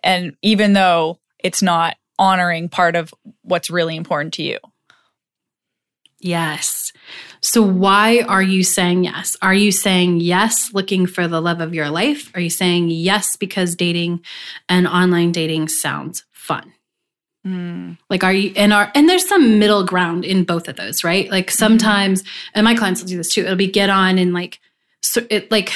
And 0.04 0.38
even 0.42 0.74
though 0.74 1.20
it's 1.40 1.62
not 1.62 1.98
honoring 2.18 2.70
part 2.70 2.96
of 2.96 3.14
what's 3.42 3.70
really 3.70 3.96
important 3.96 4.34
to 4.36 4.44
you. 4.44 4.58
Yes. 6.22 6.94
So, 7.42 7.62
why 7.62 8.22
are 8.22 8.42
you 8.42 8.64
saying 8.64 9.04
yes? 9.04 9.36
Are 9.42 9.54
you 9.54 9.72
saying 9.72 10.20
yes 10.20 10.74
looking 10.74 11.08
for 11.08 11.28
the 11.28 11.42
love 11.42 11.60
of 11.60 11.74
your 11.74 11.90
life? 11.90 12.32
Are 12.36 12.42
you 12.42 12.50
saying 12.50 12.90
yes 12.90 13.36
because 13.36 13.76
dating 13.76 14.22
and 14.70 14.88
online 14.88 15.32
dating 15.32 15.70
sounds 15.70 16.24
fun? 16.32 16.74
Mm. 17.46 17.98
Like, 18.10 18.24
are 18.24 18.34
you, 18.34 18.54
and 18.56 18.72
are, 18.72 18.92
and 18.94 19.10
there's 19.10 19.28
some 19.28 19.58
middle 19.58 19.84
ground 19.84 20.26
in 20.26 20.44
both 20.44 20.68
of 20.68 20.76
those, 20.76 21.04
right? 21.04 21.30
Like, 21.32 21.50
sometimes, 21.50 22.24
and 22.54 22.64
my 22.64 22.76
clients 22.76 23.02
will 23.02 23.10
do 23.10 23.18
this 23.18 23.34
too, 23.34 23.42
it'll 23.42 23.56
be 23.56 23.68
get 23.68 23.90
on 23.90 24.20
and 24.20 24.34
like, 24.34 24.60
so 25.02 25.26
it 25.32 25.50
like, 25.50 25.74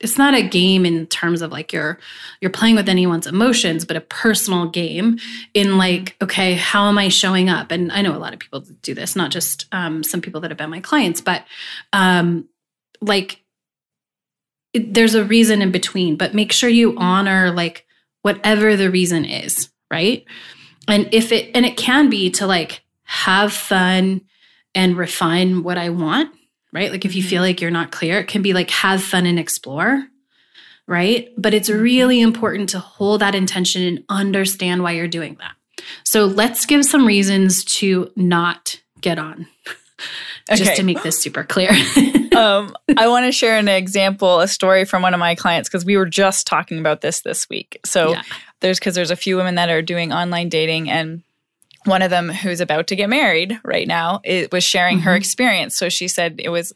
it's 0.00 0.18
not 0.18 0.34
a 0.34 0.42
game 0.42 0.84
in 0.84 1.06
terms 1.06 1.40
of 1.42 1.50
like 1.50 1.72
you're 1.72 1.98
you're 2.40 2.50
playing 2.50 2.76
with 2.76 2.88
anyone's 2.88 3.26
emotions 3.26 3.84
but 3.84 3.96
a 3.96 4.00
personal 4.00 4.68
game 4.68 5.18
in 5.54 5.78
like 5.78 6.16
okay 6.22 6.54
how 6.54 6.88
am 6.88 6.98
i 6.98 7.08
showing 7.08 7.48
up? 7.48 7.70
And 7.70 7.90
i 7.92 8.02
know 8.02 8.16
a 8.16 8.18
lot 8.18 8.32
of 8.32 8.38
people 8.38 8.60
do 8.82 8.94
this 8.94 9.16
not 9.16 9.30
just 9.30 9.66
um, 9.72 10.02
some 10.02 10.20
people 10.20 10.40
that 10.42 10.50
have 10.50 10.58
been 10.58 10.70
my 10.70 10.80
clients 10.80 11.20
but 11.20 11.44
um, 11.92 12.48
like 13.00 13.42
it, 14.72 14.92
there's 14.94 15.14
a 15.14 15.24
reason 15.24 15.62
in 15.62 15.70
between 15.70 16.16
but 16.16 16.34
make 16.34 16.52
sure 16.52 16.68
you 16.68 16.96
honor 16.98 17.50
like 17.50 17.86
whatever 18.22 18.76
the 18.76 18.90
reason 18.90 19.24
is 19.24 19.70
right? 19.90 20.24
And 20.88 21.08
if 21.12 21.32
it 21.32 21.50
and 21.54 21.64
it 21.64 21.76
can 21.76 22.10
be 22.10 22.30
to 22.32 22.46
like 22.46 22.82
have 23.04 23.52
fun 23.52 24.20
and 24.74 24.96
refine 24.96 25.62
what 25.62 25.78
i 25.78 25.88
want 25.88 26.30
right 26.76 26.90
like 26.92 27.04
if 27.04 27.14
you 27.16 27.22
feel 27.22 27.42
like 27.42 27.60
you're 27.60 27.70
not 27.80 27.90
clear 27.90 28.20
it 28.20 28.28
can 28.28 28.42
be 28.42 28.52
like 28.52 28.70
have 28.70 29.02
fun 29.02 29.24
and 29.26 29.38
explore 29.38 30.06
right 30.86 31.30
but 31.36 31.52
it's 31.54 31.70
really 31.70 32.20
important 32.20 32.68
to 32.68 32.78
hold 32.78 33.20
that 33.20 33.34
intention 33.34 33.82
and 33.82 34.04
understand 34.08 34.82
why 34.82 34.92
you're 34.92 35.08
doing 35.08 35.36
that 35.40 35.52
so 36.04 36.24
let's 36.26 36.66
give 36.66 36.84
some 36.84 37.06
reasons 37.06 37.64
to 37.64 38.10
not 38.16 38.80
get 39.00 39.18
on 39.18 39.46
just 40.50 40.62
Okay. 40.62 40.74
to 40.76 40.82
make 40.82 41.02
this 41.02 41.18
super 41.20 41.42
clear 41.44 41.70
um, 42.36 42.76
I 42.98 43.08
want 43.08 43.24
to 43.24 43.32
share 43.32 43.56
an 43.56 43.66
example, 43.68 44.40
a 44.40 44.48
story 44.48 44.84
from 44.84 45.00
one 45.00 45.14
of 45.14 45.20
my 45.20 45.34
clients 45.34 45.68
because 45.70 45.86
we 45.86 45.96
were 45.96 46.04
just 46.06 46.46
talking 46.46 46.78
about 46.78 47.00
this 47.00 47.20
this 47.22 47.48
week. 47.48 47.80
So 47.86 48.10
Yeah. 48.10 48.22
there's 48.60 48.78
because 48.78 48.94
there's 48.94 49.10
a 49.10 49.16
few 49.16 49.36
women 49.38 49.54
that 49.54 49.70
are 49.70 49.80
doing 49.80 50.12
online 50.12 50.50
dating, 50.50 50.90
and 50.90 51.22
one 51.86 52.02
of 52.02 52.10
them 52.10 52.28
who's 52.28 52.60
about 52.60 52.86
to 52.88 52.96
get 52.96 53.08
married 53.08 53.58
right 53.64 53.86
now 53.88 54.20
it 54.24 54.52
was 54.52 54.64
sharing 54.64 55.00
her 55.00 55.12
Mhm. 55.12 55.16
experience. 55.18 55.76
So 55.76 55.88
she 55.88 56.08
said 56.08 56.36
it 56.38 56.50
was. 56.50 56.72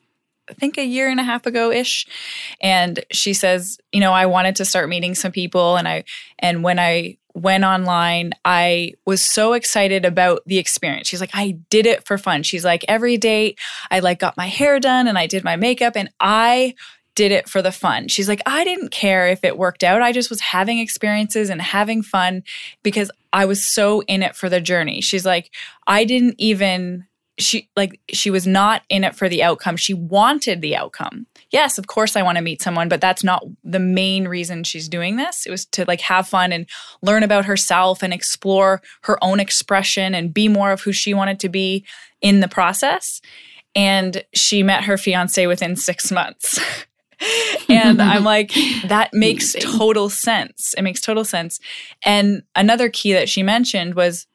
I 0.49 0.52
think 0.55 0.79
a 0.79 0.85
year 0.85 1.09
and 1.09 1.21
a 1.21 1.23
half 1.23 1.47
ago 1.47 1.71
ish. 1.71 2.07
And 2.61 3.05
she 3.12 3.35
says, 3.35 3.79
you 3.93 4.00
know, 4.00 4.12
I 4.12 4.26
wanted 4.26 4.57
to 4.57 4.64
start 4.64 4.88
meeting 4.88 5.14
some 5.14 5.31
people 5.31 5.76
and 5.76 5.87
I 5.87 6.02
and 6.40 6.64
when 6.64 6.81
I 6.81 7.19
went 7.35 7.62
online, 7.62 8.33
I 8.45 8.95
was 9.07 9.23
so 9.23 9.52
excited 9.52 10.05
about 10.05 10.43
the 10.47 10.59
experience. 10.59 11.07
She's 11.07 11.21
like, 11.21 11.31
I 11.35 11.52
did 11.71 11.87
it 11.87 12.05
for 12.05 12.19
fun. 12.19 12.43
She's 12.43 12.64
like, 12.64 12.85
every 12.88 13.17
date 13.17 13.61
I 13.93 14.00
like 14.00 14.19
got 14.19 14.37
my 14.37 14.49
hair 14.49 14.81
done 14.81 15.07
and 15.07 15.17
I 15.17 15.29
did 15.29 15.45
my 15.45 15.55
makeup 15.55 15.93
and 15.95 16.11
I 16.19 16.75
did 17.14 17.33
it 17.33 17.49
for 17.49 17.62
the 17.62 17.73
fun. 17.73 18.09
She's 18.09 18.29
like, 18.29 18.40
I 18.47 18.64
didn't 18.64 18.90
care 18.90 19.29
if 19.29 19.45
it 19.45 19.59
worked 19.59 19.85
out. 19.85 20.02
I 20.02 20.12
just 20.12 20.31
was 20.31 20.40
having 20.40 20.79
experiences 20.79 21.50
and 21.50 21.61
having 21.61 22.02
fun 22.02 22.43
because 22.83 23.11
I 23.33 23.45
was 23.45 23.64
so 23.64 24.02
in 24.02 24.23
it 24.23 24.37
for 24.37 24.49
the 24.49 24.61
journey. 24.61 25.00
She's 25.00 25.26
like, 25.26 25.50
I 25.87 26.05
didn't 26.05 26.37
even 26.38 27.07
she 27.40 27.69
like 27.75 27.99
she 28.11 28.31
was 28.31 28.47
not 28.47 28.83
in 28.88 29.02
it 29.05 29.17
for 29.17 29.29
the 29.29 29.43
outcome. 29.43 29.76
She 29.76 29.95
wanted 29.95 30.61
the 30.61 30.76
outcome. 30.76 31.26
Yes, 31.50 31.79
of 31.79 31.87
course 31.87 32.14
I 32.14 32.23
want 32.23 32.37
to 32.37 32.45
meet 32.45 32.62
someone, 32.62 32.88
but 32.88 33.00
that's 33.00 33.25
not 33.25 33.45
the 33.64 33.81
main 33.81 34.29
reason 34.29 34.62
she's 34.62 34.88
doing 34.88 35.17
this. 35.17 35.47
It 35.47 35.50
was 35.50 35.64
to 35.67 35.85
like 35.87 36.00
have 36.02 36.29
fun 36.29 36.52
and 36.52 36.67
learn 37.02 37.23
about 37.23 37.47
herself 37.47 38.02
and 38.02 38.12
explore 38.12 38.83
her 39.02 39.23
own 39.23 39.40
expression 39.40 40.14
and 40.14 40.35
be 40.35 40.49
more 40.49 40.71
of 40.71 40.83
who 40.83 40.93
she 40.93 41.14
wanted 41.14 41.40
to 41.40 41.49
be 41.49 41.85
in 42.21 42.40
the 42.40 42.49
process. 42.49 43.21
And 43.75 44.25
she 44.35 44.62
met 44.62 44.85
her 44.85 44.99
fiance 44.99 45.47
within 45.47 45.76
6 45.76 46.12
months. 46.12 46.61
and 47.69 48.00
I'm 48.00 48.25
like, 48.35 48.53
that 48.87 49.11
makes 49.12 49.55
total 49.61 50.09
sense. 50.09 50.75
It 50.77 50.83
makes 50.83 51.00
total 51.00 51.25
sense. 51.25 51.61
And 52.05 52.43
another 52.57 52.89
key 52.89 53.12
that 53.12 53.29
she 53.29 53.43
mentioned 53.43 53.95
was 53.95 54.27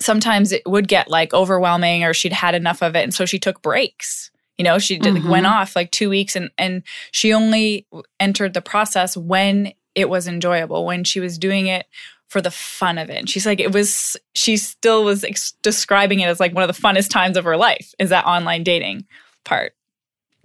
sometimes 0.00 0.52
it 0.52 0.62
would 0.66 0.88
get 0.88 1.10
like 1.10 1.34
overwhelming 1.34 2.04
or 2.04 2.14
she'd 2.14 2.32
had 2.32 2.54
enough 2.54 2.82
of 2.82 2.94
it. 2.94 3.02
And 3.02 3.12
so 3.14 3.26
she 3.26 3.38
took 3.38 3.62
breaks. 3.62 4.30
You 4.56 4.64
know, 4.64 4.78
she 4.78 4.98
did, 4.98 5.14
Mhm. 5.14 5.28
went 5.28 5.46
off 5.46 5.76
like 5.76 5.90
two 5.92 6.08
weeks 6.10 6.34
and, 6.34 6.50
and 6.58 6.82
she 7.12 7.32
only 7.32 7.86
entered 8.18 8.54
the 8.54 8.60
process 8.60 9.16
when 9.16 9.72
it 9.94 10.08
was 10.08 10.26
enjoyable, 10.28 10.84
when 10.84 11.04
she 11.04 11.20
was 11.20 11.38
doing 11.38 11.66
it 11.66 11.86
for 12.28 12.40
the 12.40 12.50
fun 12.50 12.98
of 12.98 13.08
it. 13.08 13.16
And 13.16 13.30
she's 13.30 13.46
like, 13.46 13.58
it 13.60 13.72
was, 13.72 14.16
she 14.34 14.56
still 14.56 15.02
was 15.04 15.24
ex- 15.24 15.52
describing 15.62 16.20
it 16.20 16.26
as 16.28 16.40
like 16.40 16.54
one 16.54 16.68
of 16.68 16.74
the 16.74 16.80
funnest 16.80 17.08
times 17.10 17.36
of 17.36 17.44
her 17.44 17.56
life 17.56 17.94
is 17.98 18.10
that 18.10 18.26
online 18.26 18.62
dating 18.64 19.06
part. 19.44 19.74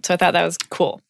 So 0.04 0.14
I 0.14 0.16
thought 0.16 0.32
that 0.32 0.44
was 0.44 0.58
cool. 0.58 1.00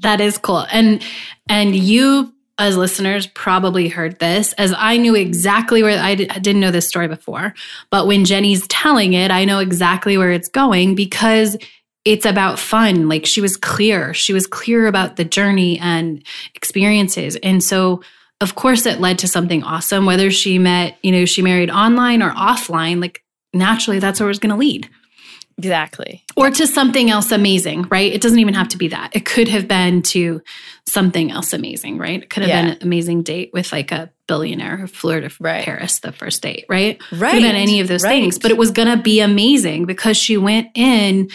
That 0.00 0.20
is 0.20 0.38
cool. 0.38 0.66
And 0.70 1.02
and 1.48 1.74
you 1.74 2.32
as 2.58 2.76
listeners 2.76 3.26
probably 3.28 3.88
heard 3.88 4.18
this 4.18 4.52
as 4.54 4.74
I 4.76 4.96
knew 4.96 5.14
exactly 5.14 5.82
where 5.82 5.98
I, 6.02 6.16
didn't 6.16 6.60
know 6.60 6.72
this 6.72 6.88
story 6.88 7.06
before, 7.06 7.54
but 7.88 8.08
when 8.08 8.24
Jenny's 8.24 8.66
telling 8.66 9.12
it, 9.12 9.30
I 9.30 9.44
know 9.44 9.60
exactly 9.60 10.18
where 10.18 10.32
it's 10.32 10.48
going 10.48 10.96
because 10.96 11.56
it's 12.04 12.26
about 12.26 12.58
fun. 12.58 13.08
Like 13.08 13.26
she 13.26 13.40
was 13.40 13.56
clear. 13.56 14.12
She 14.12 14.32
was 14.32 14.46
clear 14.46 14.88
about 14.88 15.16
the 15.16 15.24
journey 15.24 15.78
and 15.78 16.24
experiences. 16.54 17.36
And 17.36 17.62
so, 17.62 18.02
of 18.40 18.56
course, 18.56 18.86
it 18.86 19.00
led 19.00 19.18
to 19.20 19.28
something 19.28 19.62
awesome, 19.62 20.04
whether 20.04 20.30
she 20.30 20.58
met, 20.58 20.96
you 21.02 21.12
know, 21.12 21.26
she 21.26 21.42
married 21.42 21.70
online 21.70 22.22
or 22.22 22.30
offline, 22.30 23.00
like 23.00 23.22
naturally 23.52 23.98
that's 24.00 24.18
where 24.18 24.28
it 24.28 24.30
was 24.30 24.38
going 24.38 24.50
to 24.50 24.56
lead. 24.56 24.88
Exactly. 25.58 26.24
Or 26.36 26.50
to 26.52 26.66
something 26.68 27.10
else 27.10 27.32
amazing, 27.32 27.82
right? 27.90 28.12
It 28.12 28.20
doesn't 28.20 28.38
even 28.38 28.54
have 28.54 28.68
to 28.68 28.78
be 28.78 28.88
that. 28.88 29.10
It 29.12 29.24
could 29.26 29.48
have 29.48 29.66
been 29.66 30.02
to 30.02 30.40
something 30.86 31.32
else 31.32 31.52
amazing, 31.52 31.98
right? 31.98 32.22
It 32.22 32.30
could 32.30 32.44
have 32.44 32.48
Yeah. 32.48 32.62
been 32.62 32.70
an 32.74 32.78
amazing 32.80 33.24
date 33.24 33.50
with 33.52 33.72
like 33.72 33.90
a 33.90 34.10
billionaire 34.28 34.76
who 34.76 34.86
flew 34.86 35.20
to 35.20 35.30
Right. 35.40 35.64
Paris 35.64 35.98
the 35.98 36.12
first 36.12 36.42
date, 36.42 36.64
right? 36.68 37.02
Right. 37.10 37.32
Could 37.32 37.42
have 37.42 37.52
been 37.52 37.60
any 37.60 37.80
of 37.80 37.88
those 37.88 38.04
Right. 38.04 38.22
things, 38.22 38.38
but 38.38 38.52
it 38.52 38.56
was 38.56 38.70
going 38.70 38.88
to 38.88 39.02
be 39.02 39.18
amazing 39.20 39.84
because 39.84 40.16
she 40.16 40.36
went 40.36 40.68
in 40.76 41.28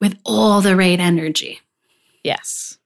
with 0.00 0.16
all 0.24 0.62
the 0.62 0.74
right 0.74 0.98
energy. 0.98 1.60
Yes. 2.24 2.78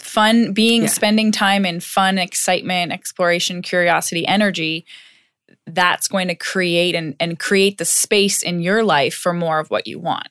Fun 0.00 0.52
being 0.52 0.82
Yeah. 0.82 0.88
spending 0.88 1.30
time 1.30 1.64
in 1.64 1.78
fun, 1.78 2.18
excitement, 2.18 2.90
exploration, 2.90 3.62
curiosity, 3.62 4.26
energy. 4.26 4.84
That's 5.66 6.08
going 6.08 6.28
to 6.28 6.34
create 6.34 6.94
and, 6.94 7.14
and 7.20 7.38
create 7.38 7.78
the 7.78 7.84
space 7.84 8.42
in 8.42 8.60
your 8.60 8.82
life 8.82 9.14
for 9.14 9.32
more 9.32 9.58
of 9.60 9.70
what 9.70 9.86
you 9.86 9.98
want. 9.98 10.28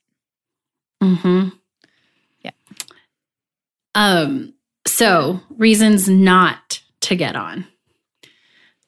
Mm-hmm. 1.02 1.50
Yeah. 2.42 2.52
Um, 3.96 4.54
so 4.86 5.40
reasons 5.50 6.10
not 6.10 6.82
to 7.02 7.16
get 7.16 7.36
on. 7.36 7.66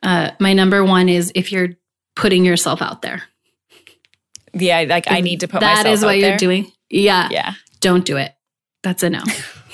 Uh, 0.03 0.31
my 0.39 0.53
number 0.53 0.83
one 0.83 1.07
is 1.09 1.31
if 1.35 1.51
you're 1.51 1.69
putting 2.15 2.43
yourself 2.43 2.81
out 2.81 3.01
there. 3.01 3.23
Yeah, 4.53 4.81
like 4.89 5.09
I 5.09 5.21
need 5.21 5.41
to 5.41 5.47
put 5.47 5.61
That 5.61 5.77
myself 5.77 5.93
is 5.93 6.01
what 6.03 6.09
out 6.09 6.17
you're 6.19 6.29
there. 6.31 6.37
doing. 6.37 6.71
Yeah. 6.89 7.29
Yeah. 7.31 7.53
Don't 7.79 8.03
do 8.03 8.17
it. 8.17 8.33
That's 8.83 9.03
a 9.03 9.09
no. 9.09 9.21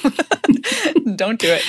Don't 1.15 1.39
do 1.39 1.47
it. 1.51 1.63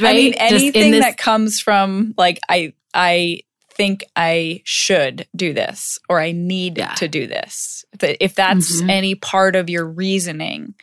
I 0.00 0.12
mean, 0.14 0.34
anything 0.34 0.92
this- 0.92 1.04
that 1.04 1.16
comes 1.16 1.60
from 1.60 2.14
like 2.16 2.38
I 2.48 2.74
I 2.94 3.40
think 3.74 4.04
I 4.16 4.62
should 4.64 5.26
do 5.34 5.52
this 5.52 5.98
or 6.08 6.20
I 6.20 6.32
need 6.32 6.78
Yeah. 6.78 6.94
to 6.94 7.08
do 7.08 7.26
this. 7.26 7.84
If- 8.00 8.16
If 8.20 8.34
that's 8.34 8.80
Mhm. 8.82 8.90
any 8.90 9.14
part 9.14 9.56
of 9.56 9.68
your 9.70 9.86
reasoning, 9.86 10.74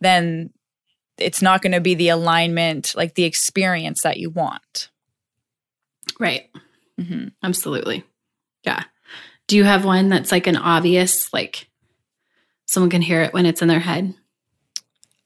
then 0.00 0.50
it's 1.18 1.42
not 1.42 1.62
going 1.62 1.72
to 1.72 1.80
be 1.80 1.94
the 1.94 2.08
alignment, 2.08 2.94
like 2.96 3.14
the 3.14 3.24
experience 3.24 4.02
that 4.02 4.16
you 4.18 4.30
want. 4.30 4.88
Right. 6.18 6.50
hmm 6.98 7.28
Absolutely. 7.42 8.04
Yeah. 8.64 8.84
Do 9.46 9.56
you 9.56 9.64
have 9.64 9.84
one 9.84 10.08
that's 10.08 10.32
like 10.32 10.46
an 10.46 10.56
obvious, 10.56 11.32
like 11.32 11.68
someone 12.66 12.90
can 12.90 13.02
hear 13.02 13.22
it 13.22 13.32
when 13.34 13.46
it's 13.46 13.60
in 13.62 13.68
their 13.68 13.80
head? 13.80 14.14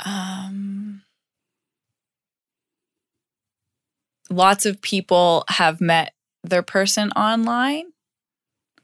Um, 0.05 1.03
lots 4.31 4.67
of 4.67 4.81
people 4.83 5.45
have 5.49 5.81
met 5.81 6.15
their 6.49 6.63
person 6.63 7.11
online. 7.13 7.85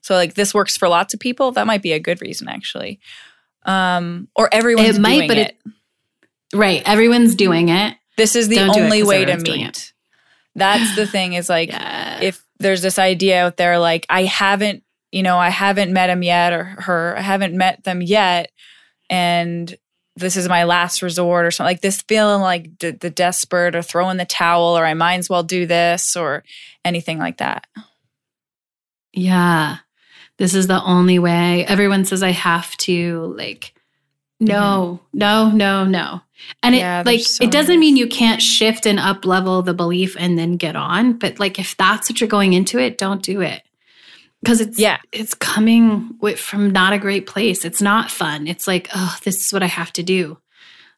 So 0.02 0.14
like 0.14 0.34
this 0.34 0.52
works 0.54 0.76
for 0.76 0.88
lots 0.88 1.14
of 1.14 1.20
people. 1.20 1.52
That 1.52 1.66
might 1.66 1.82
be 1.82 1.92
a 1.92 2.00
good 2.00 2.20
reason 2.20 2.48
actually. 2.48 2.98
Um, 3.64 4.28
or 4.34 4.48
everyone's 4.52 4.96
It 4.98 5.00
might, 5.00 5.16
doing 5.16 5.28
but 5.28 5.36
it. 5.38 5.50
it- 5.64 5.72
Right. 6.54 6.82
Everyone's 6.84 7.34
doing 7.34 7.70
it. 7.70 7.96
This 8.18 8.36
is 8.36 8.48
the 8.48 8.56
Don't 8.56 8.74
do 8.74 8.82
it 8.84 9.06
way 9.06 9.24
to 9.24 9.38
meet. 9.38 9.92
That's 10.54 10.94
the 10.96 11.06
thing 11.06 11.32
is 11.32 11.48
like 11.48 11.68
Yeah. 11.72 12.20
if 12.20 12.44
there's 12.58 12.82
this 12.82 12.98
idea 12.98 13.44
out 13.46 13.56
there 13.56 13.78
like 13.78 14.04
I 14.10 14.24
haven't, 14.24 14.82
you 15.12 15.22
know, 15.22 15.38
I 15.38 15.48
haven't 15.48 15.92
met 15.92 16.10
him 16.10 16.22
yet 16.22 16.52
or 16.52 16.64
her, 16.64 17.16
I 17.16 17.22
haven't 17.22 17.54
met 17.56 17.84
them 17.84 18.02
yet 18.02 18.50
and 19.08 19.74
this 20.16 20.36
is 20.36 20.48
my 20.48 20.64
last 20.64 21.02
resort 21.02 21.46
or 21.46 21.50
something 21.50 21.70
like 21.70 21.80
this 21.80 22.02
feeling 22.02 22.42
like 22.42 22.78
the, 22.78 22.92
the 22.92 23.10
desperate 23.10 23.74
or 23.74 23.82
throwing 23.82 24.18
the 24.18 24.24
towel 24.24 24.78
or 24.78 24.84
I 24.84 24.94
might 24.94 25.18
as 25.18 25.30
well 25.30 25.42
do 25.42 25.66
this 25.66 26.16
or 26.16 26.44
anything 26.84 27.18
like 27.18 27.38
that. 27.38 27.66
Yeah. 29.12 29.78
This 30.38 30.54
is 30.54 30.66
the 30.66 30.82
only 30.82 31.18
way. 31.18 31.64
Everyone 31.66 32.04
says 32.04 32.22
I 32.22 32.30
have 32.30 32.76
to 32.78 33.34
like 33.36 33.74
no, 34.40 35.00
mm-hmm. 35.12 35.18
no, 35.18 35.50
no, 35.50 35.84
no. 35.84 36.20
And 36.62 36.74
it 36.74 36.78
Yeah, 36.78 37.04
like 37.06 37.20
so 37.20 37.44
it 37.44 37.52
doesn't 37.52 37.78
mean 37.78 37.96
you 37.96 38.08
can't 38.08 38.42
shift 38.42 38.86
and 38.86 38.98
up 38.98 39.24
level 39.24 39.62
the 39.62 39.74
belief 39.74 40.16
and 40.18 40.36
then 40.36 40.56
get 40.56 40.74
on, 40.74 41.14
but 41.14 41.38
like 41.38 41.58
if 41.58 41.76
that's 41.76 42.10
what 42.10 42.20
you're 42.20 42.28
going 42.28 42.52
into 42.52 42.78
it, 42.78 42.98
don't 42.98 43.22
do 43.22 43.40
it. 43.40 43.62
Cuz 44.44 44.60
it's 44.60 44.78
Yeah. 44.78 44.98
it's 45.12 45.34
coming 45.34 46.16
with, 46.20 46.38
from 46.38 46.70
not 46.70 46.92
a 46.92 46.98
great 46.98 47.26
place. 47.26 47.64
It's 47.64 47.80
not 47.82 48.10
fun. 48.10 48.46
It's 48.46 48.66
like, 48.66 48.88
oh, 48.94 49.16
this 49.24 49.44
is 49.44 49.52
what 49.52 49.62
I 49.62 49.66
have 49.66 49.92
to 49.94 50.02
do. 50.02 50.38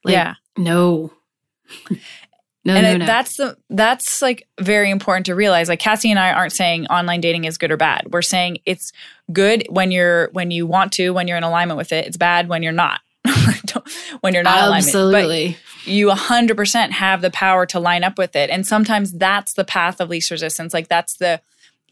Like, 0.04 0.12
yeah. 0.14 0.34
no. 0.56 1.12
no, 2.64 2.74
and 2.74 2.82
no, 2.82 2.90
it- 2.92 2.98
no. 2.98 3.06
that's 3.06 3.36
the 3.36 3.56
that's 3.70 4.22
like 4.22 4.46
very 4.60 4.90
important 4.90 5.26
to 5.26 5.34
realize 5.34 5.68
like 5.68 5.78
cassie 5.80 6.10
and 6.10 6.18
i 6.20 6.30
aren't 6.32 6.52
saying 6.52 6.86
online 6.88 7.20
dating 7.20 7.44
is 7.44 7.56
good 7.58 7.70
or 7.70 7.76
bad 7.78 8.02
we're 8.12 8.20
saying 8.22 8.58
it's 8.66 8.92
good 9.32 9.66
when 9.70 9.90
you're 9.90 10.28
when 10.32 10.50
you 10.50 10.66
want 10.66 10.92
to 10.92 11.10
when 11.10 11.26
you're 11.26 11.38
in 11.38 11.42
alignment 11.42 11.78
with 11.78 11.90
it 11.92 12.06
it's 12.06 12.16
bad 12.18 12.48
when 12.48 12.62
you're 12.62 12.70
not 12.72 13.00
when 14.20 14.34
you're 14.34 14.42
not 14.42 14.58
alignment 14.68 14.84
but 14.92 14.98
Absolutely. 14.98 15.56
you 15.86 16.08
100% 16.08 16.90
have 16.90 17.22
the 17.22 17.30
power 17.30 17.64
to 17.66 17.80
line 17.80 18.04
up 18.04 18.18
with 18.18 18.36
it 18.36 18.50
and 18.50 18.66
sometimes 18.66 19.12
that's 19.12 19.54
the 19.54 19.64
path 19.64 20.00
of 20.00 20.08
least 20.10 20.30
resistance 20.30 20.74
like 20.74 20.88
that's 20.88 21.16
the 21.16 21.40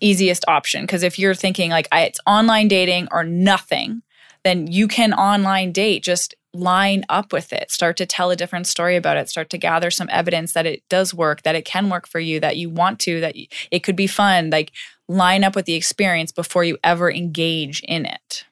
easiest 0.03 0.45
option 0.49 0.83
because 0.83 1.03
if 1.03 1.19
you're 1.19 1.35
thinking 1.35 1.71
like 1.71 1.89
it's 1.93 2.19
online 2.27 2.69
dating 2.69 3.09
or 3.11 3.25
nothing 3.25 4.03
then 4.45 4.67
you 4.67 4.89
can 4.89 5.13
online 5.15 5.73
date 5.73 6.03
just 6.03 6.35
line 6.55 7.05
up 7.09 7.33
with 7.33 7.53
it 7.53 7.71
start 7.71 7.97
to 7.97 8.05
tell 8.05 8.31
a 8.31 8.37
different 8.37 8.67
story 8.67 8.97
about 8.97 9.17
it 9.17 9.29
start 9.29 9.49
to 9.49 9.57
gather 9.57 9.91
some 9.91 10.09
evidence 10.11 10.53
that 10.53 10.67
it 10.67 10.83
does 10.91 11.15
work 11.15 11.43
that 11.43 11.55
it 11.55 11.65
can 11.65 11.89
work 11.89 12.07
for 12.07 12.21
you 12.21 12.39
that 12.41 12.57
you 12.57 12.69
want 12.69 12.99
to 12.99 13.21
that 13.21 13.35
it 13.71 13.83
could 13.83 13.97
be 13.97 14.07
fun 14.07 14.51
like 14.51 14.73
line 15.09 15.45
up 15.45 15.55
with 15.57 15.65
the 15.67 15.75
experience 15.75 16.33
before 16.33 16.65
you 16.65 16.77
ever 16.85 17.11
engage 17.11 17.81
in 17.89 18.05
it 18.05 18.45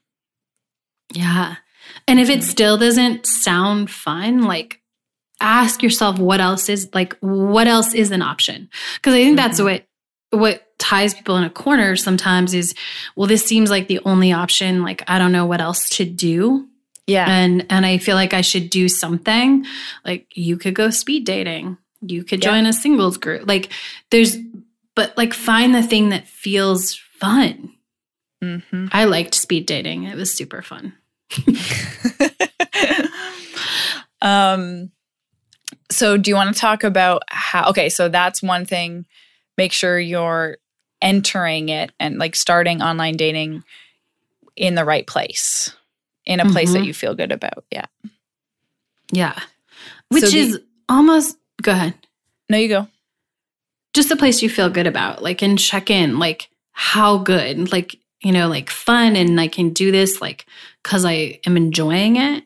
Yeah. 1.12 1.56
And 2.06 2.20
if 2.20 2.28
Mm-hmm. 2.28 2.38
it 2.38 2.44
still 2.44 2.76
doesn't 2.78 3.26
sound 3.26 3.90
fun, 3.90 4.42
like 4.42 4.80
ask 5.40 5.82
yourself 5.82 6.18
what 6.18 6.40
else 6.40 6.68
is 6.68 6.88
like 6.94 7.16
what 7.20 7.66
else 7.66 7.94
is 7.94 8.10
an 8.10 8.22
option? 8.22 8.68
Because 8.96 9.14
I 9.14 9.24
think 9.24 9.36
that's 9.36 9.60
Mhm. 9.60 9.64
what 9.64 9.84
what 10.30 10.66
ties 10.78 11.12
people 11.12 11.36
in 11.36 11.44
a 11.44 11.50
corner 11.50 11.94
sometimes 11.96 12.54
is 12.54 12.74
well 13.16 13.26
this 13.28 13.44
seems 13.44 13.68
like 13.70 13.86
the 13.88 14.00
only 14.06 14.32
option 14.32 14.82
like 14.82 15.02
I 15.08 15.18
don't 15.18 15.32
know 15.32 15.44
what 15.46 15.60
else 15.60 15.88
to 15.90 16.04
do. 16.04 16.66
Yeah. 17.06 17.26
And 17.28 17.66
and 17.70 17.84
I 17.84 17.98
feel 17.98 18.14
like 18.14 18.32
I 18.34 18.40
should 18.40 18.70
do 18.70 18.88
something. 18.88 19.64
Like 20.04 20.26
you 20.34 20.56
could 20.56 20.74
go 20.74 20.90
speed 20.90 21.24
dating. 21.26 21.76
You 22.00 22.22
could 22.24 22.42
Yeah. 22.42 22.50
join 22.52 22.66
a 22.66 22.72
singles 22.72 23.16
group. 23.18 23.46
Like 23.48 23.70
there's 24.10 24.36
but 24.94 25.16
like 25.16 25.34
find 25.34 25.74
the 25.74 25.82
thing 25.82 26.10
that 26.10 26.28
feels 26.28 26.94
fun. 27.18 27.74
Hmm 28.42 28.86
I 28.92 29.04
liked 29.04 29.34
speed 29.34 29.66
dating. 29.66 30.04
It 30.04 30.16
was 30.16 30.32
super 30.32 30.62
fun. 30.62 30.94
Um 34.22 34.90
so 35.90 36.16
do 36.16 36.30
you 36.30 36.34
want 36.34 36.54
to 36.54 36.60
talk 36.60 36.84
about 36.84 37.22
how 37.28 37.68
okay 37.70 37.88
so 37.88 38.08
that's 38.08 38.42
one 38.42 38.64
thing 38.66 39.06
make 39.60 39.72
sure 39.80 39.98
you're 39.98 40.56
entering 41.02 41.68
it 41.68 41.92
and 42.00 42.18
like 42.18 42.34
starting 42.36 42.80
online 42.82 43.16
dating 43.16 43.62
in 44.56 44.74
the 44.74 44.84
right 44.84 45.06
place 45.06 45.74
in 46.26 46.40
a 46.40 46.50
place 46.54 46.72
that 46.72 46.82
Mhm. 46.82 46.86
you 46.88 46.94
feel 46.94 47.14
good 47.14 47.32
about 47.32 47.64
yeah 47.70 47.86
Yeah. 49.12 49.38
Which 50.08 50.30
the- 50.32 50.38
is 50.38 50.60
almost 50.88 51.36
go 51.62 51.72
ahead. 51.72 51.94
no 52.48 52.56
you 52.58 52.68
go 52.68 52.88
Just 53.92 54.10
a 54.12 54.16
place 54.16 54.40
you 54.42 54.48
feel 54.48 54.70
good 54.70 54.86
about. 54.86 55.20
Like 55.20 55.42
and 55.42 55.58
check 55.58 55.90
in. 55.90 56.18
Like 56.20 56.48
how 56.72 57.18
good. 57.18 57.72
Like, 57.72 57.96
you 58.22 58.30
know, 58.30 58.46
like 58.48 58.70
fun 58.70 59.16
and 59.16 59.40
I 59.40 59.48
can 59.48 59.70
do 59.82 59.90
this 59.90 60.20
like 60.20 60.46
cuz 60.84 61.04
I 61.04 61.40
am 61.44 61.56
enjoying 61.56 62.14
it. 62.16 62.44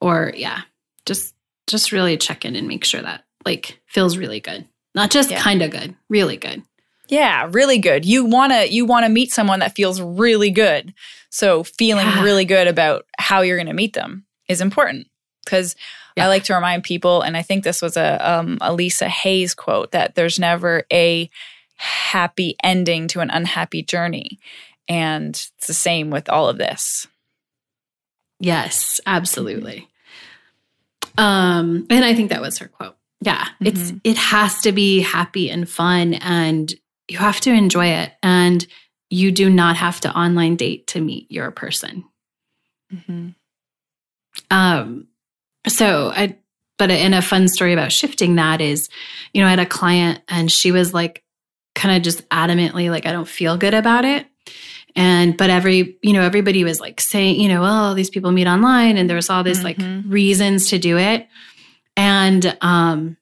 Or 0.00 0.32
yeah. 0.34 0.62
Just 1.04 1.34
just 1.66 1.92
really 1.92 2.16
check 2.16 2.44
in 2.46 2.56
and 2.56 2.66
make 2.66 2.84
sure 2.86 3.02
that 3.02 3.24
like 3.44 3.78
feels 3.86 4.16
really 4.16 4.40
good. 4.40 4.64
Not 4.94 5.10
just 5.10 5.30
Yeah. 5.30 5.40
kind 5.40 5.62
of 5.62 5.70
good, 5.70 5.94
really 6.08 6.36
good. 6.36 6.62
yeah 7.10 7.48
really 7.52 7.78
good 7.78 8.04
you 8.04 8.24
want 8.26 8.52
to 8.52 8.70
you 8.70 8.84
want 8.84 9.06
to 9.06 9.08
meet 9.08 9.32
someone 9.32 9.60
that 9.60 9.74
feels 9.74 9.98
really 10.00 10.50
good 10.50 10.92
so 11.30 11.62
feeling 11.64 12.06
Yeah. 12.06 12.22
really 12.22 12.44
good 12.44 12.66
about 12.68 13.06
how 13.18 13.40
you're 13.40 13.56
going 13.56 13.66
to 13.68 13.72
meet 13.72 13.94
them 13.94 14.26
is 14.48 14.60
important 14.60 15.06
because 15.44 15.74
Yeah. 16.16 16.24
I 16.26 16.28
like 16.28 16.44
to 16.44 16.54
remind 16.54 16.82
people, 16.84 17.22
and 17.22 17.36
I 17.36 17.42
think 17.42 17.62
this 17.64 17.80
was 17.80 17.96
a 17.96 18.18
um, 18.30 18.58
a 18.60 18.72
Lisa 18.74 19.08
Hayes 19.08 19.54
quote 19.54 19.92
that 19.92 20.16
there's 20.16 20.38
never 20.38 20.84
a 20.92 21.30
happy 21.76 22.56
ending 22.64 23.06
to 23.08 23.20
an 23.20 23.30
unhappy 23.30 23.82
journey, 23.84 24.38
and 24.88 25.30
it's 25.30 25.66
the 25.66 25.74
same 25.74 26.10
with 26.10 26.28
all 26.28 26.48
of 26.48 26.58
this. 26.58 27.06
Yes, 28.40 29.00
absolutely. 29.06 29.88
Um, 31.16 31.86
and 31.88 32.04
I 32.04 32.14
think 32.14 32.30
that 32.30 32.42
was 32.42 32.58
her 32.58 32.68
quote. 32.68 32.96
Yeah, 33.20 33.46
it's 33.60 33.92
Mhm. 33.92 34.00
it 34.04 34.16
has 34.16 34.60
to 34.62 34.72
be 34.72 35.00
happy 35.00 35.50
and 35.50 35.68
fun, 35.68 36.14
and 36.14 36.72
you 37.08 37.18
have 37.18 37.40
to 37.40 37.50
enjoy 37.52 37.86
it. 37.86 38.12
And 38.22 38.64
you 39.10 39.32
do 39.32 39.48
not 39.50 39.76
have 39.76 40.00
to 40.02 40.14
online 40.16 40.56
date 40.56 40.86
to 40.88 41.00
meet 41.00 41.30
your 41.30 41.50
person. 41.50 42.04
Um, 44.50 45.06
so 45.66 46.10
I, 46.14 46.36
but 46.78 46.90
in 46.90 47.14
a 47.14 47.22
fun 47.22 47.48
story 47.48 47.72
about 47.72 47.90
shifting 47.92 48.36
that 48.36 48.60
is, 48.60 48.88
you 49.32 49.40
know, 49.40 49.46
I 49.46 49.50
had 49.50 49.58
a 49.58 49.66
client 49.66 50.20
and 50.28 50.50
she 50.50 50.70
was 50.72 50.94
like, 50.94 51.22
kind 51.74 51.96
of 51.96 52.02
just 52.02 52.28
adamantly 52.28 52.90
like, 52.90 53.06
I 53.06 53.12
don't 53.12 53.28
feel 53.28 53.56
good 53.56 53.74
about 53.74 54.04
it. 54.04 54.26
And, 54.96 55.36
but 55.36 55.50
every, 55.50 55.96
you 56.02 56.12
know, 56.12 56.22
everybody 56.22 56.64
was 56.64 56.80
like 56.80 57.00
saying, 57.00 57.40
you 57.40 57.48
know, 57.48 57.62
oh, 57.64 57.94
these 57.94 58.10
people 58.10 58.32
meet 58.32 58.46
online 58.46 58.96
and 58.96 59.08
there 59.08 59.16
was 59.16 59.30
all 59.30 59.42
these 59.44 59.60
Mhm. 59.60 59.64
like 59.64 59.78
reasons 60.06 60.68
to 60.70 60.78
do 60.78 60.98
it. 60.98 61.28
And, 61.98 62.56
um, 62.62 63.16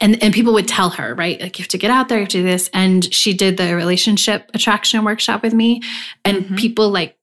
and 0.00 0.22
and 0.22 0.32
people 0.32 0.52
would 0.54 0.68
tell 0.68 0.90
her, 0.90 1.14
right? 1.14 1.38
Like 1.40 1.58
you 1.58 1.64
have 1.64 1.68
to 1.70 1.78
get 1.78 1.90
out 1.90 2.08
there, 2.08 2.18
you 2.18 2.22
have 2.22 2.28
to 2.30 2.38
do 2.38 2.44
this. 2.44 2.70
And 2.72 3.12
she 3.12 3.34
did 3.34 3.56
the 3.58 3.74
relationship 3.74 4.48
attraction 4.54 5.04
workshop 5.04 5.42
with 5.42 5.52
me, 5.52 5.82
and 6.24 6.44
Mhm. 6.44 6.56
people 6.58 6.88
like 6.90 7.18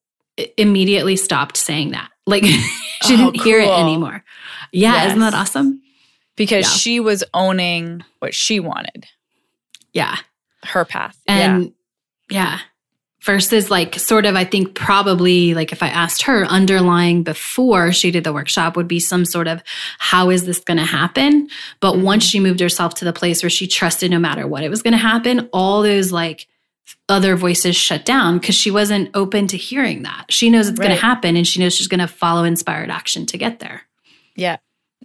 immediately 0.58 1.16
stopped 1.16 1.58
saying 1.58 1.92
that. 1.92 2.10
Like 2.28 2.44
she 3.04 3.14
Oh, 3.16 3.32
didn't 3.32 3.42
hear 3.42 3.60
it 3.62 3.70
anymore. 3.70 4.24
Yeah, 4.72 5.08
isn't 5.08 5.20
that 5.20 5.34
awesome? 5.34 5.82
because 6.36 6.66
Yeah. 6.66 6.78
she 6.78 7.00
was 7.00 7.24
owning 7.34 8.04
what 8.20 8.36
she 8.36 8.60
wanted, 8.60 9.06
Yeah. 9.94 10.18
her 10.66 10.86
path. 10.86 11.18
And 11.28 11.72
yeah. 12.30 12.60
Versus 13.28 13.70
like 13.70 14.00
sort 14.00 14.26
of, 14.26 14.36
I 14.36 14.46
think 14.46 14.74
probably 14.74 15.54
like 15.54 15.74
if 15.74 15.84
I 15.84 15.90
asked 15.90 16.22
her 16.24 16.46
underlying 16.46 17.24
before 17.24 17.92
she 17.92 18.10
did 18.10 18.24
the 18.24 18.32
workshop 18.32 18.78
would 18.78 18.88
be 18.88 19.02
some 19.02 19.26
sort 19.26 19.50
of 19.50 19.62
how 20.00 20.30
is 20.30 20.46
this 20.46 20.60
going 20.62 20.78
to 20.78 20.86
happen? 20.86 21.50
But 21.82 21.96
Mhm. 21.96 22.04
once 22.04 22.24
she 22.24 22.40
moved 22.40 22.62
herself 22.62 22.94
to 22.96 23.06
the 23.06 23.12
place 23.12 23.44
where 23.44 23.50
she 23.50 23.68
trusted 23.68 24.10
no 24.12 24.18
matter 24.18 24.48
what 24.48 24.64
it 24.64 24.70
was 24.70 24.82
going 24.82 24.94
to 24.94 24.98
happen, 24.98 25.50
all 25.52 25.82
those 25.84 26.12
like 26.14 26.48
other 27.10 27.36
voices 27.36 27.76
shut 27.76 28.06
down 28.06 28.38
because 28.40 28.56
she 28.56 28.72
wasn't 28.72 29.10
open 29.14 29.46
to 29.48 29.58
hearing 29.58 30.04
that. 30.04 30.26
She 30.30 30.50
knows 30.50 30.70
it's 30.70 30.80
going 30.80 30.96
to 30.96 31.02
happen 31.02 31.36
and 31.36 31.46
she 31.46 31.60
knows 31.60 31.76
she's 31.76 31.90
going 31.90 32.00
to 32.00 32.08
follow 32.08 32.46
inspired 32.46 32.90
action 32.90 33.26
to 33.26 33.38
get 33.38 33.60
there. 33.60 33.82
yeah. 34.36 34.56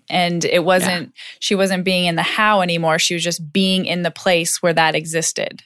And 0.09 0.45
it 0.45 0.65
wasn't, 0.65 1.13
she 1.41 1.55
wasn't 1.55 1.85
being 1.85 2.05
in 2.07 2.17
the 2.17 2.23
how 2.23 2.61
anymore. 2.61 2.99
She 2.99 3.15
was 3.15 3.25
just 3.25 3.53
being 3.53 3.85
in 3.87 4.03
the 4.03 4.11
place 4.11 4.61
where 4.63 4.73
that 4.75 4.95
existed, 4.95 5.63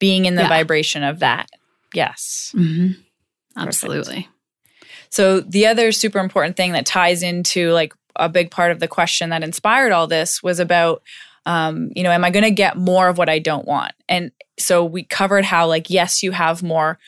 being 0.00 0.24
in 0.24 0.34
the 0.34 0.42
Yeah. 0.42 0.48
vibration 0.48 1.02
of 1.04 1.18
that. 1.20 1.48
Yes. 1.94 2.52
Mm-hmm. 2.56 3.00
Absolutely. 3.56 4.28
So 5.10 5.40
the 5.40 5.66
other 5.66 5.92
super 5.92 6.18
important 6.18 6.56
thing 6.56 6.72
that 6.72 6.86
ties 6.86 7.22
into 7.22 7.70
like 7.72 7.92
a 8.16 8.28
big 8.28 8.50
part 8.50 8.72
of 8.72 8.80
the 8.80 8.88
question 8.88 9.30
that 9.30 9.44
inspired 9.44 9.92
all 9.92 10.06
this 10.06 10.42
was 10.42 10.58
about 10.58 11.02
um, 11.44 11.90
you 11.96 12.04
know, 12.04 12.10
am 12.12 12.24
I 12.24 12.30
going 12.30 12.44
to 12.44 12.52
get 12.52 12.76
more 12.76 13.08
of 13.08 13.18
what 13.18 13.28
I 13.28 13.40
don't 13.40 13.66
want? 13.66 13.92
And 14.08 14.30
so 14.58 14.84
we 14.84 15.02
covered 15.02 15.44
how 15.44 15.66
like 15.66 15.90
yes, 15.90 16.22
you 16.22 16.30
have 16.30 16.62
more 16.62 16.98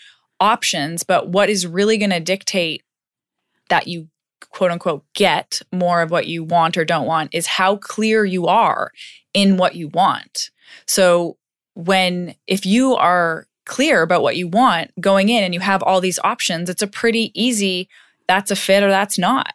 options, 0.40 1.04
but 1.04 1.28
what 1.28 1.48
is 1.48 1.66
really 1.66 1.98
going 1.98 2.10
to 2.10 2.20
dictate 2.20 2.82
that 3.68 3.86
you 3.86 4.08
quote 4.50 4.70
unquote 4.70 5.04
get 5.14 5.62
more 5.72 6.02
of 6.02 6.10
what 6.10 6.26
you 6.26 6.44
want 6.44 6.76
or 6.76 6.84
don't 6.84 7.06
want 7.06 7.34
is 7.34 7.46
how 7.46 7.76
clear 7.76 8.24
you 8.24 8.46
are 8.46 8.90
in 9.32 9.56
what 9.56 9.76
you 9.76 9.88
want. 9.88 10.50
So 10.86 11.36
when 11.74 12.34
if 12.46 12.66
you 12.66 12.94
are 12.94 13.46
clear 13.64 14.03
about 14.03 14.22
what 14.22 14.37
you 14.37 14.48
want 14.48 14.90
going 15.00 15.29
in 15.29 15.42
and 15.42 15.55
you 15.55 15.61
have 15.61 15.83
all 15.83 16.00
these 16.00 16.18
options, 16.24 16.68
it's 16.68 16.83
a 16.83 16.87
pretty 16.87 17.33
easy 17.35 17.88
that's 18.27 18.50
a 18.50 18.57
fit 18.57 18.83
or 18.83 18.88
that's 18.88 19.18
not. 19.18 19.53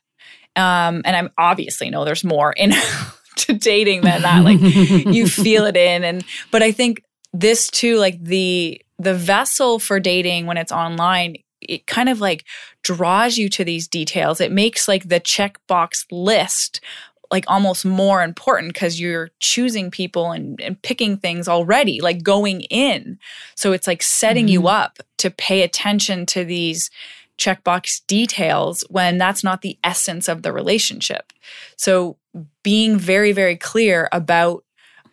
Um, 0.55 1.01
and 1.05 1.15
I'm 1.15 1.29
obviously 1.37 1.89
know 1.89 2.05
there's 2.05 2.23
more 2.23 2.51
in 2.53 2.73
to 3.37 3.53
dating 3.53 4.01
than 4.01 4.21
that. 4.23 4.43
Like 4.43 4.59
you 4.61 5.27
feel 5.27 5.65
it 5.65 5.77
in 5.77 6.03
and 6.03 6.23
but 6.51 6.63
I 6.63 6.71
think 6.71 7.03
this 7.33 7.69
too, 7.69 7.97
like 7.97 8.23
the 8.23 8.81
the 8.97 9.13
vessel 9.13 9.79
for 9.79 9.99
dating 9.99 10.45
when 10.45 10.57
it's 10.57 10.71
online, 10.71 11.37
it 11.61 11.87
kind 11.87 12.09
of 12.09 12.19
like 12.19 12.45
draws 12.83 13.37
you 13.37 13.49
to 13.49 13.63
these 13.63 13.87
details. 13.87 14.41
It 14.41 14.51
makes 14.51 14.87
like 14.87 15.07
the 15.07 15.19
checkbox 15.19 16.05
list 16.11 16.81
like 17.31 17.45
almost 17.47 17.85
more 17.85 18.23
important 18.23 18.73
because 18.73 18.99
you're 18.99 19.29
choosing 19.39 19.91
people 19.91 20.31
and, 20.31 20.59
and 20.61 20.81
picking 20.81 21.17
things 21.17 21.47
already, 21.47 22.01
like 22.01 22.23
going 22.23 22.61
in. 22.61 23.19
So 23.55 23.71
it's 23.71 23.87
like 23.87 24.01
setting 24.01 24.47
you 24.47 24.67
up 24.67 24.99
to 25.17 25.29
pay 25.29 25.61
attention 25.61 26.25
to 26.27 26.43
these 26.43 26.89
checkbox 27.37 28.05
details 28.07 28.83
when 28.89 29.17
that's 29.17 29.43
not 29.43 29.61
the 29.61 29.77
essence 29.83 30.27
of 30.27 30.41
the 30.41 30.51
relationship. 30.51 31.31
So 31.77 32.17
being 32.63 32.97
very, 32.97 33.31
very 33.31 33.55
clear 33.55 34.09
about 34.11 34.63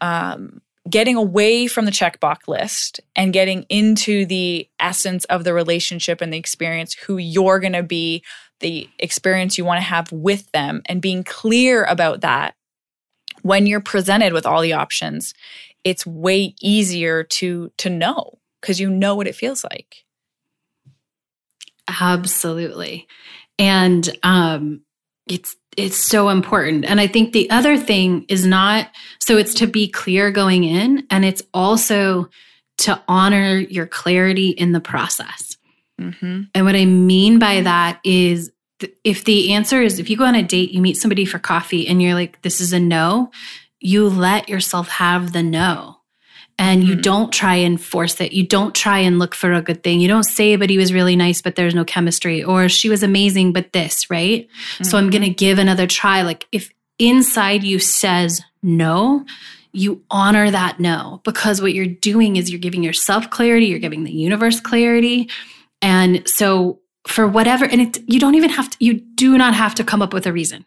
um, 0.00 0.61
getting 0.88 1.16
away 1.16 1.66
from 1.66 1.85
the 1.85 1.90
checkbox 1.90 2.48
list 2.48 3.00
and 3.14 3.33
getting 3.33 3.64
into 3.68 4.26
the 4.26 4.68
essence 4.79 5.24
of 5.26 5.44
the 5.44 5.55
relationship 5.55 6.20
and 6.20 6.33
the 6.33 6.38
experience, 6.38 6.94
who 6.94 7.16
you're 7.16 7.61
going 7.61 7.72
to 7.72 7.83
be, 7.83 8.22
the 8.61 8.88
experience 8.99 9.59
you 9.59 9.64
want 9.64 9.79
to 9.79 9.85
have 9.85 10.11
with 10.12 10.51
them, 10.53 10.83
and 10.87 11.03
being 11.03 11.25
clear 11.25 11.85
about 11.85 12.23
that 12.23 12.55
when 13.42 13.66
you're 13.66 13.81
presented 13.81 14.33
with 14.33 14.45
all 14.45 14.61
the 14.61 14.73
options, 14.73 15.33
it's 15.85 16.05
way 16.07 16.55
easier 16.61 17.23
to 17.23 17.71
to 17.79 17.88
know 17.88 18.38
because 18.61 18.81
you 18.81 18.90
know 18.90 19.14
what 19.14 19.29
it 19.29 19.37
feels 19.37 19.62
like. 19.62 20.05
Absolutely. 22.01 23.07
And 23.59 24.09
um 24.23 24.81
it's 25.29 25.57
it's 25.77 25.97
so 25.97 26.29
important. 26.31 26.85
And 26.87 27.01
I 27.01 27.07
think 27.07 27.33
the 27.33 27.51
other 27.51 27.77
thing 27.77 28.25
is 28.29 28.47
not 28.47 28.88
so 29.21 29.37
it's 29.37 29.55
to 29.55 29.66
be 29.66 29.88
clear 29.88 30.31
going 30.31 30.64
in 30.64 31.07
and 31.11 31.25
it's 31.25 31.42
also 31.55 32.29
to 32.79 33.01
honor 33.07 33.59
your 33.59 33.87
clarity 33.87 34.51
in 34.51 34.73
the 34.73 34.81
process. 34.81 35.56
Mm-hmm. 36.01 36.43
And 36.55 36.67
what 36.67 36.77
I 36.77 36.85
mean 36.85 37.39
by 37.39 37.61
that 37.63 38.01
is 38.05 38.51
th- 38.81 38.93
if 39.05 39.25
the 39.25 39.53
answer 39.53 39.83
is 39.83 39.99
if 39.99 40.11
you 40.11 40.17
go 40.17 40.25
on 40.25 40.35
a 40.35 40.43
date, 40.43 40.71
you 40.73 40.81
meet 40.83 40.97
somebody 40.97 41.25
for 41.25 41.39
coffee 41.39 41.89
and 41.89 42.03
you're 42.03 42.15
like, 42.15 42.43
this 42.43 42.61
is 42.61 42.73
a 42.73 42.81
no, 42.81 43.31
you 43.81 44.09
let 44.09 44.49
yourself 44.49 44.89
have 44.89 45.33
the 45.33 45.43
no. 45.43 45.97
And 46.59 46.85
you 46.85 46.97
Mhm. 46.97 47.03
don't 47.03 47.33
try 47.33 47.57
and 47.57 47.79
force 47.79 48.19
it. 48.21 48.33
You 48.33 48.47
don't 48.47 48.75
try 48.75 48.99
and 49.01 49.19
look 49.19 49.35
for 49.35 49.53
a 49.53 49.61
good 49.61 49.83
thing. 49.83 50.01
You 50.01 50.09
don't 50.09 50.23
say, 50.25 50.57
but 50.57 50.71
he 50.71 50.79
was 50.79 50.91
really 50.93 51.15
nice, 51.15 51.43
but 51.43 51.55
there's 51.55 51.75
no 51.75 51.85
chemistry, 51.85 52.43
or 52.43 52.71
she 52.71 52.89
was 52.89 53.03
amazing, 53.03 53.53
but 53.53 53.75
this, 53.75 54.09
right? 54.09 54.49
So 54.83 54.97
I'm 54.97 55.11
going 55.11 55.23
to 55.23 55.29
give 55.29 55.59
another 55.59 55.87
try. 55.87 56.23
Like 56.23 56.47
if 56.53 56.71
inside 56.99 57.63
you 57.63 57.79
says 57.79 58.41
no, 58.63 59.27
you 59.73 60.03
honor 60.11 60.51
that 60.51 60.81
no 60.81 61.21
because 61.25 61.61
what 61.61 61.75
you're 61.75 61.85
doing 61.85 62.37
is 62.37 62.51
you're 62.51 62.59
giving 62.59 62.83
yourself 62.83 63.29
clarity, 63.29 63.67
you're 63.67 63.79
giving 63.79 64.05
the 64.05 64.13
universe 64.13 64.59
clarity. 64.59 65.29
And 65.87 66.29
so 66.29 66.81
for 67.07 67.29
whatever, 67.29 67.64
and 67.64 67.81
it, 67.81 67.99
you 68.09 68.18
don't 68.18 68.35
even 68.35 68.51
have 68.51 68.68
to, 68.70 68.77
you 68.81 68.94
do 68.94 69.38
not 69.38 69.55
have 69.55 69.72
to 69.77 69.85
come 69.85 70.03
up 70.03 70.12
with 70.12 70.27
a 70.27 70.33
reason. 70.33 70.66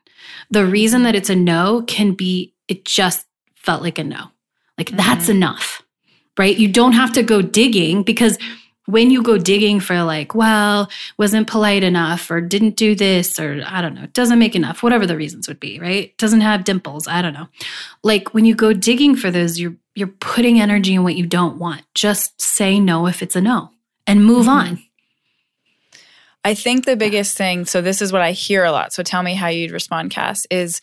The 0.49 0.65
reason 0.65 1.03
that 1.03 1.13
it's 1.15 1.29
a 1.29 1.35
no 1.35 1.83
can 1.87 2.13
be, 2.13 2.53
it 2.69 2.85
just 2.85 3.25
felt 3.55 3.81
like 3.83 3.99
a 3.99 4.03
no. 4.05 4.27
Like 4.77 4.91
that's 4.91 5.25
Mhm. 5.25 5.31
enough, 5.35 5.81
right? 6.37 6.57
You 6.57 6.69
don't 6.69 6.93
have 6.93 7.11
to 7.13 7.23
go 7.23 7.41
digging 7.41 8.03
because 8.03 8.37
when 8.85 9.11
you 9.11 9.21
go 9.21 9.37
digging 9.37 9.81
for 9.81 10.01
like, 10.03 10.33
well, 10.33 10.89
wasn't 11.17 11.47
polite 11.47 11.83
enough 11.83 12.31
or 12.31 12.39
didn't 12.39 12.77
do 12.77 12.95
this 12.95 13.37
or 13.39 13.61
I 13.67 13.81
don't 13.81 13.93
know, 13.93 14.07
doesn't 14.13 14.39
make 14.39 14.55
enough, 14.55 14.81
whatever 14.81 15.05
the 15.05 15.17
reasons 15.17 15.49
would 15.49 15.59
be, 15.59 15.79
right? 15.81 16.17
Doesn't 16.17 16.41
have 16.41 16.63
dimples, 16.63 17.07
I 17.09 17.21
don't 17.21 17.33
know. 17.33 17.49
Like 18.03 18.33
when 18.33 18.45
you 18.45 18.55
go 18.55 18.71
digging 18.71 19.15
for 19.17 19.29
those, 19.31 19.59
you're 19.59 19.75
you're 19.95 20.07
putting 20.21 20.61
energy 20.61 20.93
in 20.95 21.03
what 21.03 21.17
you 21.17 21.25
don't 21.25 21.57
want. 21.59 21.81
Just 21.93 22.39
say 22.39 22.79
no 22.79 23.05
if 23.07 23.21
it's 23.21 23.35
a 23.35 23.41
no 23.41 23.71
and 24.07 24.23
move 24.25 24.45
Mhm. 24.45 24.49
on. 24.59 24.83
I 26.45 26.53
think 26.53 26.85
the 26.85 26.95
biggest 26.95 27.37
thing, 27.37 27.65
so 27.65 27.81
this 27.81 28.01
is 28.01 28.13
what 28.13 28.21
I 28.21 28.31
hear 28.31 28.63
a 28.63 28.71
lot. 28.71 28.93
So 28.93 29.03
tell 29.03 29.23
me 29.23 29.35
how 29.35 29.47
you'd 29.47 29.71
respond, 29.71 30.11
Cass, 30.11 30.45
is 30.49 30.81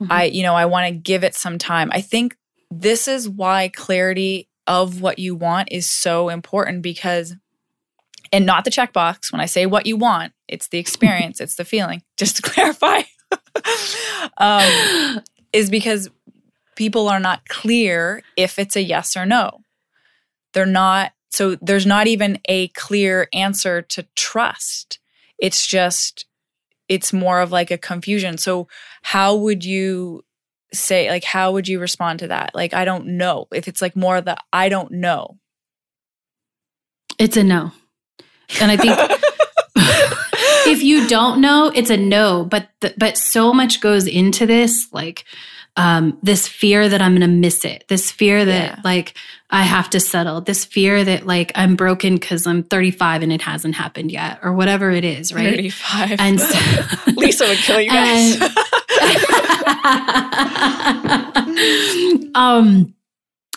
Mhm. 0.00 0.06
I, 0.10 0.24
you 0.24 0.42
know, 0.42 0.54
I 0.54 0.64
want 0.66 0.86
to 0.88 0.92
give 0.94 1.22
it 1.24 1.34
some 1.34 1.58
time. 1.58 1.90
I 1.92 2.00
think 2.00 2.36
this 2.70 3.06
is 3.08 3.28
why 3.28 3.68
clarity 3.68 4.48
of 4.66 5.00
what 5.00 5.18
you 5.18 5.34
want 5.34 5.68
is 5.70 5.88
so 5.88 6.28
important 6.28 6.82
because, 6.82 7.34
and 8.32 8.46
not 8.46 8.64
the 8.64 8.70
checkbox. 8.70 9.30
When 9.32 9.40
I 9.40 9.46
say 9.46 9.66
what 9.66 9.86
you 9.86 9.96
want, 9.96 10.32
it's 10.48 10.68
the 10.68 10.78
experience, 10.84 11.40
it's 11.40 11.56
the 11.56 11.64
feeling, 11.64 12.02
just 12.16 12.36
to 12.36 12.42
clarify, 12.50 13.02
um, 14.38 15.20
is 15.52 15.68
because 15.70 16.08
people 16.76 17.08
are 17.08 17.20
not 17.20 17.48
clear 17.48 18.22
if 18.36 18.58
it's 18.58 18.76
a 18.76 18.82
yes 18.82 19.16
or 19.16 19.26
no. 19.26 19.60
They're 20.54 20.66
not, 20.66 21.12
so 21.32 21.56
there's 21.62 21.86
not 21.86 22.06
even 22.06 22.38
a 22.44 22.68
clear 22.68 23.26
answer 23.32 23.80
to 23.80 24.06
trust. 24.14 24.98
It's 25.38 25.66
just, 25.66 26.26
it's 26.88 27.12
more 27.12 27.40
of 27.40 27.50
like 27.50 27.70
a 27.70 27.78
confusion. 27.78 28.36
So, 28.36 28.68
how 29.00 29.36
would 29.36 29.64
you 29.64 30.24
say, 30.74 31.08
like, 31.08 31.24
how 31.24 31.52
would 31.52 31.66
you 31.68 31.80
respond 31.80 32.18
to 32.18 32.28
that? 32.28 32.54
Like, 32.54 32.74
I 32.74 32.84
don't 32.84 33.16
know. 33.16 33.48
If 33.50 33.66
it's 33.66 33.80
like 33.80 33.96
more 33.96 34.18
of 34.18 34.26
the, 34.26 34.36
I 34.52 34.68
don't 34.68 34.92
know. 34.92 35.38
It's 37.18 37.38
a 37.38 37.42
no. 37.42 37.72
And 38.60 38.70
I 38.70 38.76
think 38.76 38.98
if 40.66 40.82
you 40.82 41.08
don't 41.08 41.40
know, 41.40 41.72
it's 41.74 41.90
a 41.90 41.96
no. 41.96 42.44
But 42.44 42.68
the, 42.80 42.92
but 42.98 43.16
so 43.16 43.54
much 43.54 43.80
goes 43.80 44.06
into 44.06 44.44
this, 44.44 44.86
like 44.92 45.24
um, 45.76 46.18
this 46.22 46.46
fear 46.46 46.88
that 46.88 47.00
I'm 47.00 47.12
going 47.12 47.22
to 47.22 47.26
miss 47.34 47.64
it, 47.64 47.84
this 47.88 48.10
fear 48.10 48.44
that 48.44 48.76
Yeah. 48.76 48.80
like 48.84 49.14
I 49.50 49.62
have 49.62 49.88
to 49.90 50.00
settle, 50.00 50.40
this 50.42 50.64
fear 50.64 51.02
that 51.04 51.26
like 51.26 51.50
I'm 51.54 51.76
broken 51.76 52.14
because 52.16 52.46
I'm 52.46 52.62
35 52.62 53.22
and 53.22 53.32
it 53.32 53.42
hasn't 53.42 53.74
happened 53.74 54.10
yet, 54.12 54.38
or 54.42 54.52
whatever 54.52 54.90
it 54.90 55.04
is, 55.04 55.32
right? 55.32 55.54
35. 55.54 56.16
And 56.20 56.40
so- 56.40 56.82
Lisa 57.16 57.46
would 57.48 57.58
kill 57.58 57.80
you 57.80 57.90
guys. 58.00 58.38
um 62.34 62.94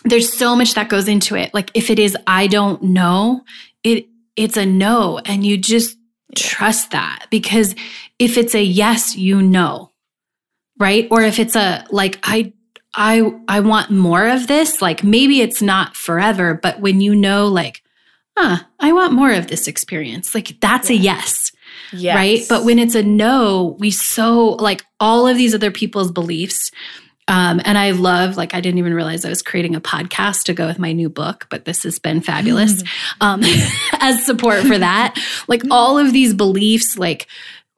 there's 0.05 0.31
so 0.37 0.55
much 0.55 0.73
that 0.75 0.89
goes 0.89 1.07
into 1.07 1.35
it 1.35 1.53
like 1.53 1.71
if 1.73 1.89
it 1.89 1.99
is 1.99 2.15
i 2.27 2.47
don't 2.47 2.81
know 2.83 3.41
it 3.83 4.05
it's 4.35 4.57
a 4.57 4.65
no 4.65 5.19
and 5.25 5.45
you 5.45 5.57
just 5.57 5.97
trust 6.35 6.91
that 6.91 7.25
because 7.29 7.75
if 8.19 8.37
it's 8.37 8.55
a 8.55 8.63
yes 8.63 9.15
you 9.15 9.41
know 9.41 9.91
right 10.77 11.07
or 11.11 11.21
if 11.21 11.39
it's 11.39 11.55
a 11.55 11.85
like 11.89 12.19
i 12.23 12.51
i 12.93 13.21
i 13.47 13.59
want 13.59 13.91
more 13.91 14.27
of 14.27 14.47
this 14.47 14.81
like 14.81 15.03
maybe 15.03 15.41
it's 15.41 15.61
not 15.61 15.95
forever 15.95 16.53
but 16.53 16.79
when 16.79 17.01
you 17.01 17.15
know 17.15 17.47
like 17.47 17.83
huh 18.37 18.57
i 18.79 18.91
want 18.91 19.13
more 19.13 19.31
of 19.31 19.47
this 19.47 19.67
experience 19.67 20.35
like 20.35 20.59
that's 20.59 20.89
a 20.89 20.95
yes 20.95 21.51
yes. 21.91 22.15
right? 22.15 22.41
But 22.47 22.65
when 22.65 22.79
it's 22.79 22.95
a 22.95 23.03
no, 23.03 23.75
we 23.79 23.91
so 23.91 24.49
like 24.49 24.85
all 24.99 25.27
of 25.27 25.37
these 25.37 25.53
other 25.53 25.71
people's 25.71 26.11
beliefs. 26.11 26.71
Um, 27.27 27.59
and 27.65 27.75
I 27.75 27.89
love, 27.89 28.37
like, 28.37 28.53
I 28.53 28.61
didn't 28.61 28.77
even 28.77 28.93
realize 28.93 29.25
I 29.25 29.29
was 29.29 29.41
creating 29.41 29.73
a 29.73 29.81
podcast 29.81 30.43
to 30.43 30.53
go 30.53 30.67
with 30.67 30.77
my 30.77 30.91
new 30.91 31.09
book, 31.09 31.47
but 31.49 31.65
this 31.65 31.81
has 31.81 31.97
been 31.97 32.21
fabulous 32.21 32.83
um, 33.21 33.41
as 33.93 34.23
support 34.23 34.61
for 34.61 34.77
that. 34.77 35.17
Like, 35.47 35.63
all 35.71 35.97
of 35.97 36.13
these 36.13 36.35
beliefs, 36.35 36.99
like, 36.99 37.25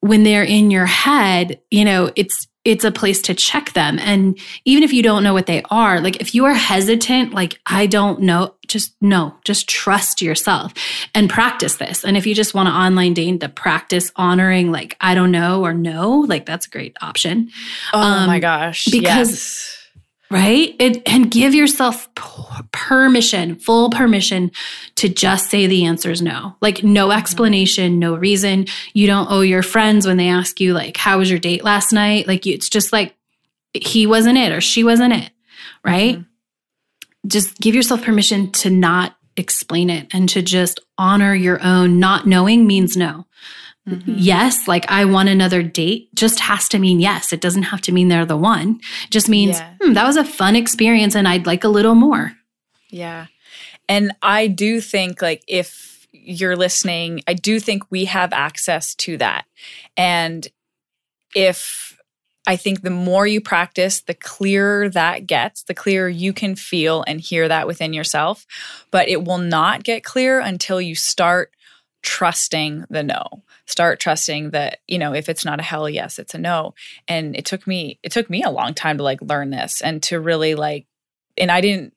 when 0.01 0.23
they're 0.23 0.43
in 0.43 0.69
your 0.69 0.85
head, 0.85 1.61
you 1.71 1.85
know, 1.85 2.11
it's, 2.17 2.45
it's 2.67 2.83
a 2.83 2.91
place 2.91 3.21
to 3.21 3.33
check 3.33 3.71
them. 3.71 3.97
And 3.97 4.37
even 4.65 4.83
if 4.83 4.91
you 4.91 5.01
don't 5.01 5.23
know 5.23 5.33
what 5.33 5.45
they 5.45 5.63
are, 5.71 6.01
like 6.01 6.17
if 6.17 6.35
you 6.35 6.43
are 6.43 6.53
hesitant, 6.53 7.33
like, 7.33 7.61
I 7.65 7.87
don't 7.87 8.19
know, 8.19 8.55
just 8.67 8.93
no, 8.99 9.33
just 9.45 9.69
trust 9.69 10.21
yourself 10.21 10.73
and 11.15 11.29
practice 11.29 11.77
this. 11.77 12.03
And 12.03 12.17
if 12.17 12.27
you 12.27 12.35
just 12.35 12.53
want 12.53 12.67
to 12.67 12.73
online 12.73 13.13
date 13.13 13.39
to 13.39 13.47
practice 13.47 14.11
honoring, 14.17 14.69
like, 14.69 14.97
I 14.99 15.15
don't 15.15 15.31
know 15.31 15.63
or 15.63 15.73
no, 15.73 16.25
like, 16.27 16.45
that's 16.45 16.67
a 16.67 16.69
great 16.69 16.97
option. 17.01 17.51
oh 17.93 18.01
um, 18.01 18.27
my 18.27 18.39
gosh. 18.39 18.83
because- 18.85 19.29
yes. 19.29 19.76
Right? 20.29 20.75
It, 20.79 21.07
and 21.07 21.31
give 21.31 21.53
yourself 21.53 22.13
permission, 22.71 23.55
full 23.55 23.89
permission 23.89 24.51
to 24.95 25.09
just 25.09 25.49
say 25.49 25.67
the 25.67 25.85
answer 25.85 26.11
is 26.11 26.21
no. 26.21 26.55
Like 26.61 26.83
no 26.83 27.11
explanation, 27.11 27.99
no 27.99 28.15
reason. 28.15 28.65
You 28.93 29.07
don't 29.07 29.31
owe 29.31 29.41
your 29.41 29.63
friends 29.63 30.05
when 30.05 30.17
they 30.17 30.27
ask 30.27 30.59
you 30.59 30.73
like, 30.73 30.97
"How 30.97 31.17
was 31.17 31.29
your 31.29 31.39
date 31.39 31.63
last 31.63 31.93
night?" 31.93 32.27
Like 32.27 32.45
you, 32.45 32.53
it's 32.53 32.69
just 32.69 32.91
like 32.91 33.15
he 33.73 34.07
wasn't 34.07 34.37
it 34.37 34.51
or 34.51 34.61
she 34.61 34.83
wasn't 34.83 35.13
it, 35.13 35.31
right? 35.83 36.15
Mm-hmm. 36.15 37.27
Just 37.27 37.59
give 37.59 37.75
yourself 37.75 38.03
permission 38.03 38.51
to 38.53 38.69
not 38.69 39.15
explain 39.35 39.89
it 39.89 40.07
and 40.13 40.27
to 40.29 40.41
just 40.41 40.79
honor 40.97 41.35
your 41.35 41.61
own 41.63 41.99
not 41.99 42.25
knowing 42.25 42.65
means 42.65 42.97
no 42.97 43.27
Mhm. 43.87 44.03
yes, 44.17 44.67
like 44.67 44.85
I 44.91 45.05
want 45.05 45.29
another 45.29 45.63
date, 45.63 46.09
just 46.13 46.39
has 46.41 46.67
to 46.69 46.79
mean 46.79 46.99
yes. 46.99 47.31
It 47.31 47.39
doesn't 47.41 47.63
have 47.63 47.81
to 47.81 47.91
mean 47.91 48.09
they're 48.09 48.25
the 48.25 48.35
one. 48.35 48.81
It 49.05 49.11
just 49.11 49.29
means 49.29 49.59
Yeah. 49.59 49.73
hmm, 49.81 49.93
that 49.93 50.05
was 50.05 50.17
a 50.17 50.25
fun 50.25 50.55
experience 50.55 51.15
and 51.15 51.27
I'd 51.27 51.45
like 51.45 51.63
a 51.63 51.69
little 51.69 51.95
more. 51.95 52.33
Yeah. 52.89 53.27
And 53.89 54.11
I 54.21 54.47
do 54.47 54.81
think, 54.81 55.21
like, 55.21 55.43
if 55.47 56.05
you're 56.11 56.57
listening, 56.57 57.21
I 57.27 57.33
do 57.33 57.59
think 57.59 57.83
we 57.89 58.05
have 58.05 58.33
access 58.33 58.93
to 58.95 59.17
that. 59.17 59.45
And 59.95 60.45
if 61.35 61.95
I 62.45 62.55
think 62.55 62.81
the 62.81 62.89
more 62.89 63.27
you 63.27 63.39
practice, 63.41 64.01
the 64.01 64.13
clearer 64.13 64.89
that 64.89 65.27
gets, 65.27 65.63
the 65.63 65.73
clearer 65.73 66.07
you 66.09 66.31
can 66.33 66.55
feel 66.55 67.03
and 67.07 67.19
hear 67.21 67.47
that 67.47 67.67
within 67.67 67.93
yourself. 67.93 68.45
But 68.91 69.09
it 69.09 69.23
will 69.25 69.37
not 69.37 69.83
get 69.83 70.03
clear 70.03 70.39
until 70.39 70.81
you 70.81 70.95
start 70.95 71.51
trusting 72.07 72.85
the 72.89 73.03
no. 73.03 73.43
Start 73.65 73.99
trusting 73.99 74.51
that, 74.51 74.79
you 74.87 74.97
know, 74.97 75.13
if 75.13 75.27
it's 75.27 75.43
not 75.43 75.59
a 75.59 75.63
hell 75.63 75.89
yes, 75.89 76.19
it's 76.19 76.33
a 76.33 76.37
no. 76.37 76.73
And 77.09 77.35
it 77.35 77.43
took 77.43 77.67
me, 77.67 77.99
it 78.01 78.13
took 78.13 78.29
me 78.29 78.43
a 78.43 78.49
long 78.49 78.73
time 78.73 78.95
to 78.95 79.03
like 79.03 79.21
learn 79.21 79.49
this 79.49 79.81
and 79.81 80.01
to 80.03 80.21
really 80.21 80.55
like, 80.55 80.87
and 81.37 81.51
I 81.51 81.59
didn't 81.59 81.93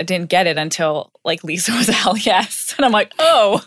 I 0.00 0.04
didn't 0.04 0.30
get 0.30 0.46
it 0.46 0.56
until 0.56 1.12
like 1.22 1.44
Lisa 1.44 1.72
was 1.72 1.90
a 1.90 1.92
hell 1.92 2.16
yes. 2.16 2.74
And 2.78 2.86
I'm 2.86 2.92
like, 2.92 3.12
oh, 3.18 3.62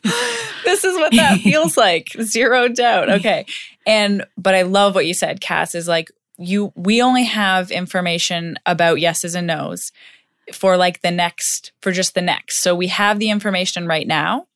this 0.64 0.84
is 0.84 0.96
what 0.98 1.14
that 1.14 1.40
feels 1.44 1.78
like. 1.78 2.10
Zero 2.20 2.68
doubt. 2.68 3.12
Okay. 3.12 3.46
And 3.86 4.26
but 4.36 4.56
I 4.56 4.64
love 4.64 4.96
what 4.96 5.06
you 5.06 5.14
said, 5.14 5.40
Cass, 5.40 5.76
is 5.76 5.88
like 5.88 6.10
you 6.40 6.74
we 6.76 7.00
only 7.00 7.26
have 7.26 7.70
information 7.70 8.58
about 8.66 9.00
yeses 9.00 9.36
and 9.36 9.46
nos 9.46 9.92
for 10.52 10.78
like 10.78 11.02
the 11.02 11.12
next 11.12 11.74
for 11.82 11.92
just 11.92 12.16
the 12.16 12.24
next. 12.24 12.58
So 12.58 12.74
we 12.74 12.88
have 12.88 13.20
the 13.20 13.30
information 13.30 13.86
right 13.86 14.08
now 14.08 14.48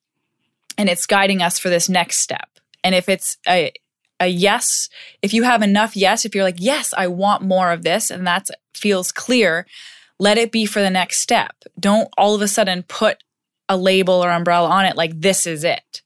and 0.80 0.89
it's 0.89 1.06
guiding 1.06 1.42
us 1.42 1.60
for 1.60 1.70
this 1.70 1.89
next 1.89 2.20
step. 2.20 2.50
And 2.84 2.96
if 2.96 3.10
it's 3.10 3.38
a 3.48 3.72
a 4.22 4.28
yes, 4.28 4.89
if 5.22 5.34
you 5.34 5.44
have 5.44 5.62
enough 5.62 5.96
yes, 5.96 6.26
if 6.26 6.36
you're 6.36 6.44
like, 6.44 6.58
yes, 6.60 6.94
I 6.98 7.08
want 7.08 7.42
more 7.44 7.72
of 7.72 7.84
this, 7.84 8.10
and 8.10 8.28
that 8.28 8.48
feels 8.74 9.12
clear, 9.12 9.65
let 10.20 10.38
it 10.38 10.52
be 10.52 10.65
for 10.65 10.82
the 10.82 10.89
next 10.89 11.20
step. 11.20 11.56
Don't 11.80 12.10
all 12.18 12.36
of 12.36 12.42
a 12.42 12.48
sudden 12.48 12.84
put 12.84 13.18
a 13.70 13.78
label 13.78 14.15
or 14.15 14.32
umbrella 14.32 14.68
on 14.70 14.86
it 14.86 14.98
like 14.98 15.22
this 15.22 15.46
is 15.48 15.63
it. 15.63 16.02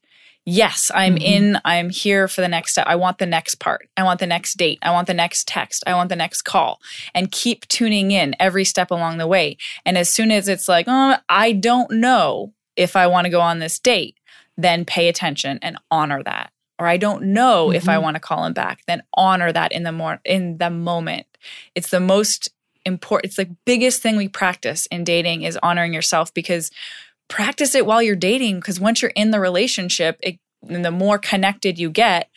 Yes, 0.46 0.90
I'm 0.94 1.16
Mhm. 1.16 1.22
in, 1.22 1.60
I'm 1.64 1.88
here 1.90 2.28
for 2.28 2.42
the 2.42 2.48
next 2.48 2.72
step. 2.72 2.86
I 2.86 2.96
want 2.96 3.16
the 3.18 3.26
next 3.26 3.54
part. 3.56 3.88
I 3.96 4.02
want 4.02 4.20
the 4.20 4.26
next 4.26 4.58
date. 4.58 4.78
I 4.82 4.90
want 4.90 5.06
the 5.06 5.14
next 5.14 5.48
text. 5.48 5.82
I 5.86 5.94
want 5.94 6.10
the 6.10 6.16
next 6.16 6.42
call. 6.42 6.80
And 7.14 7.32
keep 7.32 7.66
tuning 7.68 8.10
in 8.10 8.36
every 8.38 8.66
step 8.66 8.90
along 8.90 9.16
the 9.16 9.26
way. 9.26 9.56
And 9.86 9.96
as 9.96 10.10
soon 10.10 10.30
as 10.30 10.46
it's 10.46 10.68
like, 10.68 10.84
oh, 10.86 11.16
I 11.30 11.52
don't 11.52 11.90
know 11.92 12.52
if 12.76 12.94
I 12.94 13.06
want 13.06 13.24
to 13.24 13.30
go 13.30 13.40
on 13.40 13.58
this 13.58 13.78
date, 13.78 14.16
then 14.56 14.84
pay 14.84 15.08
attention 15.08 15.58
and 15.62 15.78
honor 15.90 16.22
that. 16.22 16.50
Or 16.78 16.86
I 16.86 16.96
don't 16.96 17.22
know 17.26 17.70
if 17.70 17.88
I 17.88 17.96
Mhm. 17.96 18.02
want 18.02 18.14
to 18.16 18.20
call 18.20 18.44
him 18.44 18.52
back, 18.52 18.80
then 18.86 19.02
honor 19.14 19.52
that 19.52 19.72
in 19.72 19.84
the 19.84 19.92
more 19.92 20.20
in 20.24 20.58
the 20.58 20.70
moment. 20.70 21.26
It's 21.74 21.90
the 21.90 22.00
most 22.00 22.48
important 22.86 23.26
it's 23.30 23.36
the 23.36 23.56
biggest 23.64 24.02
thing 24.02 24.16
we 24.16 24.28
practice 24.28 24.84
in 24.86 25.04
dating 25.04 25.40
is 25.42 25.58
honoring 25.62 25.94
yourself 25.94 26.34
because 26.34 26.70
practice 27.28 27.74
it 27.74 27.86
while 27.86 28.02
you're 28.02 28.14
dating 28.14 28.56
because 28.56 28.78
once 28.78 29.00
you're 29.00 29.10
in 29.14 29.30
the 29.30 29.40
relationship 29.40 30.18
it, 30.22 30.38
and 30.68 30.84
the 30.84 30.90
more 30.90 31.16
connected 31.16 31.78
you 31.78 31.88
get 31.88 32.28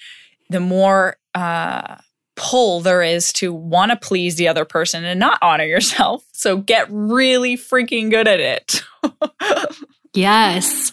the 0.49 0.61
more 0.61 1.17
uh, 1.35 1.95
pull 2.37 2.79
there 2.79 3.01
is 3.03 3.33
to 3.33 3.51
want 3.51 3.91
to 3.91 3.97
please 3.97 4.37
the 4.37 4.47
other 4.47 4.63
person 4.63 5.03
and 5.03 5.19
not 5.19 5.37
honor 5.41 5.65
yourself 5.65 6.23
so 6.31 6.55
get 6.55 6.87
really 6.89 7.57
freaking 7.57 8.09
good 8.09 8.25
at 8.27 8.39
it 8.39 8.83
Yes. 10.17 10.91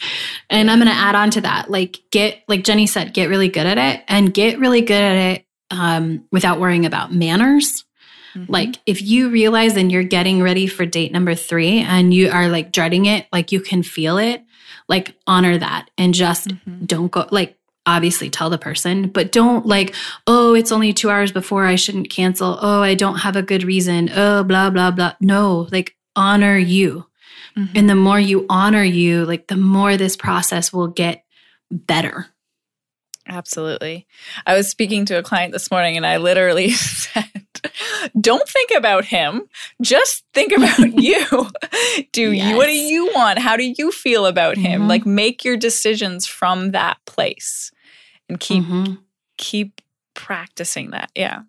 And 0.50 0.70
I'm 0.70 0.78
going 0.78 0.90
to 0.90 0.94
add 0.94 1.14
on 1.14 1.30
to 1.30 1.40
that. 1.40 1.70
Like, 1.70 1.98
get, 2.10 2.42
like 2.46 2.62
Jenny 2.62 2.86
said, 2.86 3.14
get 3.14 3.30
really 3.30 3.48
good 3.48 3.66
at 3.66 3.78
it 3.78 4.04
and 4.06 4.32
get 4.34 4.58
really 4.58 4.82
good 4.82 5.00
at 5.02 5.16
it 5.16 5.46
um, 5.70 6.24
without 6.30 6.60
worrying 6.60 6.84
about 6.84 7.12
manners. 7.12 7.84
Mm-hmm. 8.34 8.52
Like, 8.52 8.74
if 8.84 9.00
you 9.00 9.30
realize 9.30 9.76
and 9.76 9.90
you're 9.90 10.02
getting 10.02 10.42
ready 10.42 10.66
for 10.66 10.84
date 10.84 11.10
number 11.10 11.34
three 11.34 11.78
and 11.78 12.12
you 12.12 12.30
are 12.30 12.48
like 12.48 12.70
dreading 12.70 13.06
it, 13.06 13.26
like 13.32 13.50
you 13.50 13.60
can 13.60 13.82
feel 13.82 14.18
it, 14.18 14.44
like 14.88 15.14
honor 15.26 15.56
that 15.56 15.88
and 15.96 16.12
just 16.12 16.48
Mhm. 16.48 16.86
don't 16.86 17.10
go, 17.10 17.26
like, 17.30 17.56
obviously 17.86 18.28
tell 18.30 18.50
the 18.50 18.58
person, 18.58 19.08
but 19.08 19.32
don't 19.32 19.66
like, 19.66 19.94
oh, 20.26 20.54
it's 20.54 20.72
only 20.72 20.92
two 20.92 21.10
hours 21.10 21.32
before 21.32 21.64
I 21.64 21.76
shouldn't 21.76 22.10
cancel. 22.10 22.58
Oh, 22.60 22.82
I 22.82 22.94
don't 22.94 23.18
have 23.18 23.36
a 23.36 23.42
good 23.42 23.62
reason. 23.62 24.10
Oh, 24.14 24.42
blah, 24.44 24.68
blah, 24.70 24.90
blah. 24.90 25.14
No, 25.20 25.68
like, 25.70 25.94
honor 26.16 26.58
you. 26.58 27.06
Mhm. 27.56 27.70
And 27.74 27.88
the 27.90 27.94
more 27.94 28.18
you 28.20 28.46
honor 28.48 28.82
you, 28.82 29.24
like 29.24 29.46
the 29.46 29.56
more 29.56 29.96
this 29.96 30.16
process 30.16 30.72
will 30.72 30.88
get 30.88 31.24
better. 31.70 32.26
Absolutely. 33.26 34.06
I 34.46 34.54
was 34.54 34.68
speaking 34.68 35.06
to 35.06 35.18
a 35.18 35.22
client 35.22 35.52
this 35.52 35.70
morning 35.70 35.96
and 35.96 36.06
I 36.06 36.18
literally 36.18 36.70
said, 36.72 37.30
don't 38.20 38.46
think 38.48 38.70
about 38.76 39.04
him. 39.06 39.42
Just 39.80 40.24
think 40.34 40.52
about 40.56 41.00
you. 41.00 41.24
do 42.12 42.32
you 42.32 42.56
what 42.56 42.66
do 42.66 42.72
you 42.72 43.10
want? 43.14 43.38
How 43.38 43.56
do 43.56 43.64
you 43.64 43.90
feel 43.92 44.26
about 44.26 44.56
him? 44.58 44.82
Mhm. 44.82 44.88
Like 44.88 45.06
make 45.06 45.44
your 45.44 45.56
decisions 45.56 46.26
from 46.26 46.72
that 46.72 46.98
place 47.06 47.70
and 48.28 48.38
keep 48.38 48.64
Mhm. 48.64 48.98
keep 49.38 49.80
practicing 50.14 50.90
that. 50.90 51.10
Yeah. 51.14 51.42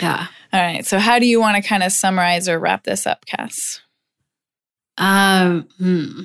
Yeah. 0.00 0.26
All 0.52 0.60
right. 0.62 0.86
So 0.86 0.98
how 0.98 1.18
do 1.18 1.26
you 1.26 1.40
want 1.40 1.56
to 1.62 1.68
kind 1.68 1.82
of 1.82 1.90
summarize 1.92 2.48
or 2.48 2.58
wrap 2.58 2.84
this 2.84 3.06
up, 3.06 3.26
Cass? 3.26 3.80
Um, 4.98 5.68
hmm. 5.78 6.22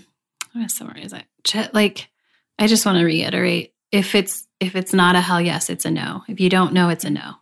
Summarize 0.68 1.14
it. 1.14 1.74
Like, 1.74 2.10
I 2.58 2.68
just 2.68 2.86
want 2.86 2.98
to 2.98 3.06
reiterate: 3.06 3.74
if 3.92 4.16
it's 4.16 4.48
if 4.60 4.76
it's 4.76 4.94
not 4.94 5.16
a 5.16 5.22
hell 5.22 5.42
yes, 5.42 5.70
it's 5.70 5.86
a 5.86 5.92
no. 5.92 6.24
If 6.28 6.40
you 6.40 6.50
don't 6.50 6.74
know, 6.74 6.90
it's 6.90 7.06
a 7.06 7.10
no. 7.10 7.36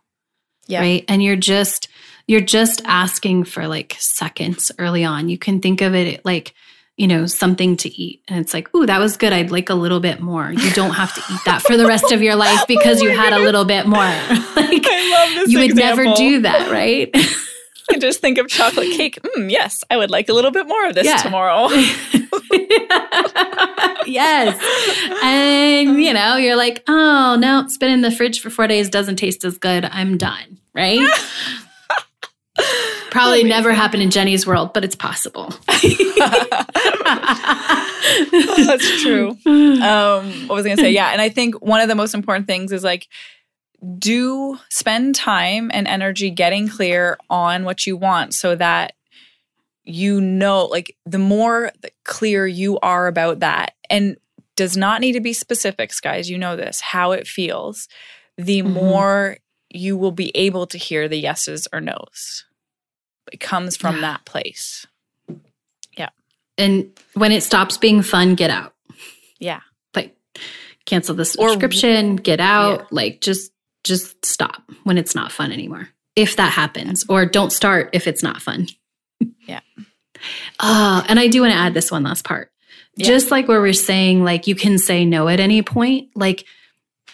Yeah. 0.66 0.80
Right. 0.80 1.04
And 1.08 1.22
you're 1.22 1.36
just 1.36 1.88
you're 2.26 2.40
just 2.40 2.82
asking 2.84 3.44
for 3.44 3.66
like 3.66 3.96
seconds 3.98 4.72
early 4.78 5.04
on. 5.04 5.28
You 5.28 5.38
can 5.38 5.60
think 5.60 5.80
of 5.80 5.94
it 5.94 6.24
like 6.24 6.54
you 6.96 7.08
know 7.08 7.26
something 7.26 7.76
to 7.78 7.88
eat, 7.88 8.22
and 8.28 8.38
it's 8.38 8.54
like, 8.54 8.72
ooh, 8.74 8.86
that 8.86 9.00
was 9.00 9.16
good. 9.16 9.32
I'd 9.32 9.50
like 9.50 9.68
a 9.68 9.74
little 9.74 10.00
bit 10.00 10.20
more. 10.20 10.52
You 10.52 10.70
don't 10.72 10.92
have 10.92 11.12
to 11.14 11.20
eat 11.32 11.40
that 11.44 11.62
for 11.62 11.76
the 11.76 11.86
rest 11.86 12.12
of 12.12 12.22
your 12.22 12.36
life 12.36 12.64
because 12.68 13.02
Oh 13.02 13.04
you 13.04 13.10
had 13.10 13.32
a 13.32 13.40
little 13.40 13.64
bit 13.64 13.86
more. 13.86 13.98
like 13.98 14.86
I 14.86 15.10
love 15.10 15.34
this 15.34 15.50
you 15.50 15.58
would 15.58 15.74
never 15.74 16.04
do 16.14 16.42
that, 16.42 16.70
right? 16.70 17.14
I 17.90 17.98
just 17.98 18.20
think 18.20 18.38
of 18.38 18.48
chocolate 18.48 18.90
cake. 18.92 19.18
Mm, 19.22 19.50
yes, 19.50 19.84
I 19.90 19.96
would 19.96 20.10
like 20.10 20.28
a 20.28 20.32
little 20.32 20.50
bit 20.50 20.66
more 20.66 20.86
of 20.86 20.94
this 20.94 21.06
Yeah. 21.06 21.16
tomorrow. 21.18 21.68
yes. 24.06 24.58
And, 25.22 26.02
you 26.02 26.12
know, 26.14 26.36
you're 26.36 26.56
like, 26.56 26.82
oh, 26.88 27.36
no, 27.38 27.60
it's 27.60 27.76
been 27.78 27.90
in 27.90 28.00
the 28.00 28.10
fridge 28.10 28.40
for 28.40 28.50
four 28.50 28.66
days, 28.66 28.88
doesn't 28.88 29.16
taste 29.16 29.44
as 29.44 29.58
good. 29.58 29.84
I'm 29.86 30.16
done. 30.16 30.58
Right? 30.74 31.06
Probably 33.10 33.44
never 33.44 33.72
happened 33.72 34.02
in 34.02 34.10
Jenny's 34.10 34.46
world, 34.46 34.72
but 34.74 34.84
it's 34.84 34.96
possible. 34.96 35.52
That's 38.66 39.02
true. 39.02 39.36
Um, 39.84 40.48
what 40.48 40.56
was 40.56 40.66
I 40.66 40.70
gonna 40.70 40.82
say? 40.82 40.90
Yeah, 40.92 41.10
and 41.10 41.20
I 41.20 41.28
think 41.28 41.60
one 41.62 41.80
of 41.80 41.88
the 41.88 41.94
most 41.94 42.14
important 42.14 42.46
things 42.46 42.72
is 42.72 42.82
like 42.82 43.06
do 43.98 44.58
spend 44.70 45.14
time 45.14 45.70
and 45.74 45.86
energy 45.86 46.30
getting 46.30 46.68
clear 46.68 47.18
on 47.28 47.64
what 47.64 47.86
you 47.86 47.96
want 47.96 48.34
so 48.34 48.54
that 48.56 48.94
you 49.84 50.20
know 50.20 50.64
like 50.66 50.96
the 51.04 51.18
more 51.18 51.70
clear 52.04 52.46
you 52.46 52.78
are 52.80 53.06
about 53.06 53.40
that 53.40 53.74
and 53.90 54.16
does 54.56 54.76
not 54.76 55.00
need 55.00 55.12
to 55.12 55.20
be 55.20 55.32
specifics 55.34 56.00
guys 56.00 56.30
you 56.30 56.38
know 56.38 56.56
this 56.56 56.80
how 56.80 57.12
it 57.12 57.26
feels 57.26 57.88
the 58.38 58.62
Mhm. 58.62 58.70
more 58.72 59.36
you 59.68 59.96
will 59.98 60.12
be 60.12 60.30
able 60.34 60.66
to 60.68 60.78
hear 60.78 61.06
the 61.08 61.18
yeses 61.18 61.68
or 61.72 61.80
nos 61.82 62.44
it 63.32 63.40
comes 63.40 63.76
from 63.76 63.96
Yeah. 63.96 64.00
that 64.02 64.24
place 64.24 64.86
Yeah. 65.96 66.10
And 66.56 66.90
when 67.14 67.32
it 67.32 67.42
stops 67.42 67.76
being 67.76 68.02
fun, 68.02 68.34
get 68.36 68.50
out. 68.50 68.74
yeah 69.38 69.60
Like 69.94 70.16
cancel 70.86 71.14
the 71.14 71.22
Or- 71.38 71.50
subscription, 71.50 72.16
get 72.16 72.40
out. 72.40 72.80
Yeah. 72.80 72.86
Like 72.90 73.20
just 73.20 73.50
just 73.84 74.24
stop 74.24 74.62
when 74.82 74.98
it's 74.98 75.14
not 75.14 75.30
fun 75.30 75.52
anymore. 75.52 75.88
If 76.16 76.36
that 76.36 76.52
happens. 76.52 77.04
Or 77.08 77.26
don't 77.26 77.50
start 77.50 77.90
if 77.92 78.06
it's 78.06 78.22
not 78.22 78.42
fun. 78.42 78.66
Yeah. 79.46 79.60
Uh, 80.58 81.02
and 81.06 81.20
I 81.20 81.28
do 81.28 81.42
want 81.42 81.52
to 81.52 81.58
add 81.58 81.74
this 81.74 81.90
one 81.90 82.02
last 82.02 82.24
part. 82.24 82.50
Yeah. 82.96 83.06
Just 83.06 83.30
like 83.30 83.46
where 83.46 83.60
we're 83.60 83.72
saying, 83.74 84.24
like 84.24 84.46
you 84.46 84.54
can 84.54 84.78
say 84.78 85.04
no 85.04 85.28
at 85.28 85.38
any 85.38 85.62
point, 85.62 86.08
like 86.14 86.46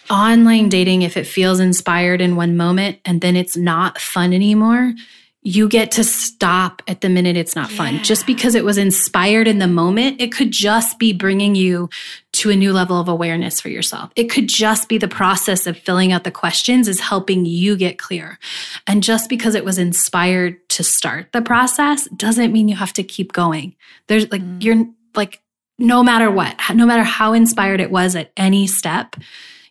online 0.09 0.69
dating, 0.69 1.01
if 1.01 1.17
it 1.17 1.27
feels 1.27 1.59
inspired 1.59 2.21
in 2.21 2.35
one 2.35 2.55
moment 2.55 2.99
and 3.03 3.21
then 3.21 3.35
it's 3.35 3.57
not 3.57 3.99
fun 3.99 4.33
anymore, 4.33 4.93
you 5.43 5.67
get 5.67 5.89
to 5.91 6.03
stop 6.03 6.83
at 6.87 7.01
the 7.01 7.09
minute 7.09 7.35
it's 7.35 7.55
not 7.55 7.71
fun. 7.71 7.95
Yeah. 7.95 8.01
Just 8.03 8.27
because 8.27 8.53
it 8.53 8.63
was 8.63 8.77
inspired 8.77 9.47
in 9.47 9.57
the 9.57 9.67
moment, 9.67 10.21
it 10.21 10.31
could 10.31 10.51
just 10.51 10.99
be 10.99 11.13
bringing 11.13 11.55
you 11.55 11.89
to 12.33 12.51
a 12.51 12.55
new 12.55 12.71
level 12.71 12.99
of 12.99 13.07
awareness 13.07 13.59
for 13.59 13.69
yourself. 13.69 14.11
It 14.15 14.25
could 14.29 14.47
just 14.47 14.87
be 14.87 14.99
the 14.99 15.07
process 15.07 15.65
of 15.65 15.77
filling 15.77 16.11
out 16.11 16.25
the 16.25 16.31
questions 16.31 16.87
is 16.87 16.99
helping 16.99 17.45
you 17.47 17.75
get 17.75 17.97
clear. 17.97 18.37
And 18.85 19.01
just 19.01 19.29
because 19.29 19.55
it 19.55 19.65
was 19.65 19.79
inspired 19.79 20.57
to 20.69 20.83
start 20.83 21.31
the 21.31 21.41
process 21.41 22.07
doesn't 22.15 22.51
mean 22.53 22.67
you 22.67 22.75
have 22.75 22.93
to 22.93 23.03
keep 23.03 23.33
going. 23.33 23.75
There's 24.07 24.31
like, 24.31 24.43
Mm. 24.43 24.63
you're 24.63 24.85
like, 25.15 25.41
no 25.79 26.03
matter 26.03 26.29
what, 26.29 26.55
no 26.75 26.85
matter 26.85 27.03
how 27.03 27.33
inspired 27.33 27.79
it 27.79 27.89
was 27.89 28.15
at 28.15 28.31
any 28.37 28.67
step, 28.67 29.15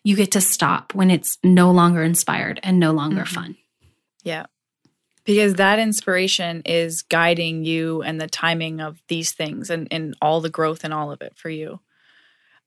you 0.03 0.17
get 0.17 0.31
to 0.31 0.41
stop 0.41 0.93
when 0.93 1.09
it's 1.09 1.37
no 1.45 1.71
longer 1.71 2.03
inspired 2.03 2.59
and 2.61 2.77
no 2.77 2.91
longer 2.91 3.21
Mhm. 3.21 3.27
fun. 3.29 3.55
Yeah. 4.23 4.47
Because 5.23 5.55
that 5.55 5.79
inspiration 5.79 6.63
is 6.65 7.03
guiding 7.03 7.63
you 7.63 8.01
and 8.01 8.19
the 8.19 8.27
timing 8.27 8.81
of 8.81 9.01
these 9.07 9.33
things 9.33 9.69
and, 9.69 9.87
and 9.91 10.15
all 10.21 10.41
the 10.41 10.49
growth 10.49 10.83
and 10.83 10.93
all 10.93 11.11
of 11.11 11.21
it 11.21 11.33
for 11.35 11.49
you. 11.49 11.79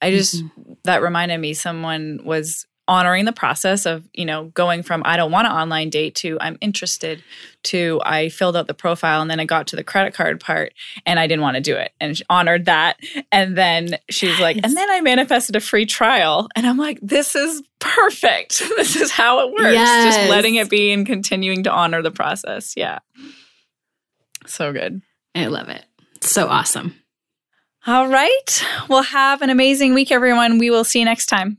I 0.01 0.11
just, 0.11 0.37
mm-hmm. 0.37 0.75
that 0.85 1.03
reminded 1.03 1.39
me, 1.39 1.55
someone 1.55 2.21
was 2.25 2.67
honoring 2.87 3.25
the 3.25 3.33
process 3.33 3.87
of, 3.87 4.07
you 4.13 4.25
know, 4.27 4.45
going 4.55 4.83
from 4.83 5.03
I 5.07 5.17
don't 5.17 5.31
want 5.33 5.47
an 5.47 5.53
online 5.55 5.89
date 5.91 6.15
to 6.17 6.37
I'm 6.41 6.59
interested 6.61 7.23
to 7.65 8.01
I 8.05 8.29
filled 8.29 8.57
out 8.57 8.67
the 8.67 8.75
profile 8.75 9.23
and 9.23 9.31
then 9.31 9.41
I 9.41 9.47
got 9.47 9.69
to 9.69 9.77
the 9.77 9.85
credit 9.85 10.13
card 10.13 10.39
part 10.41 10.75
and 11.07 11.19
I 11.19 11.27
didn't 11.27 11.43
want 11.43 11.55
to 11.57 11.63
do 11.63 11.77
it 11.77 11.93
and 12.01 12.21
honored 12.29 12.67
that. 12.67 12.99
And 13.33 13.57
then 13.57 13.97
she's 14.11 14.39
like, 14.39 14.57
Yes. 14.57 14.67
and 14.67 14.77
then 14.77 14.91
I 14.91 15.01
manifested 15.01 15.57
a 15.57 15.61
free 15.61 15.87
trial. 15.87 16.49
And 16.55 16.67
I'm 16.67 16.77
like, 16.77 16.99
this 17.01 17.35
is 17.35 17.63
perfect. 17.79 18.63
This 18.77 18.97
is 18.97 19.11
how 19.11 19.47
it 19.47 19.53
works. 19.53 19.75
Just 20.05 20.29
letting 20.29 20.57
it 20.57 20.69
be 20.69 20.93
and 20.93 21.07
continuing 21.07 21.63
to 21.63 21.71
honor 21.73 22.03
the 22.03 22.11
process. 22.11 22.75
Yeah. 22.77 22.99
So 24.47 24.73
good. 24.73 25.01
I 25.35 25.47
love 25.47 25.69
it. 25.69 25.85
So 26.21 26.49
awesome. 26.49 26.95
All 27.87 28.09
right. 28.09 28.65
Well, 28.89 29.03
have 29.03 29.43
an 29.43 29.51
amazing 29.51 29.95
week, 29.95 30.11
everyone. 30.13 30.59
We 30.59 30.71
will 30.71 30.85
see 30.85 30.99
you 30.99 31.05
next 31.05 31.27
time. 31.27 31.59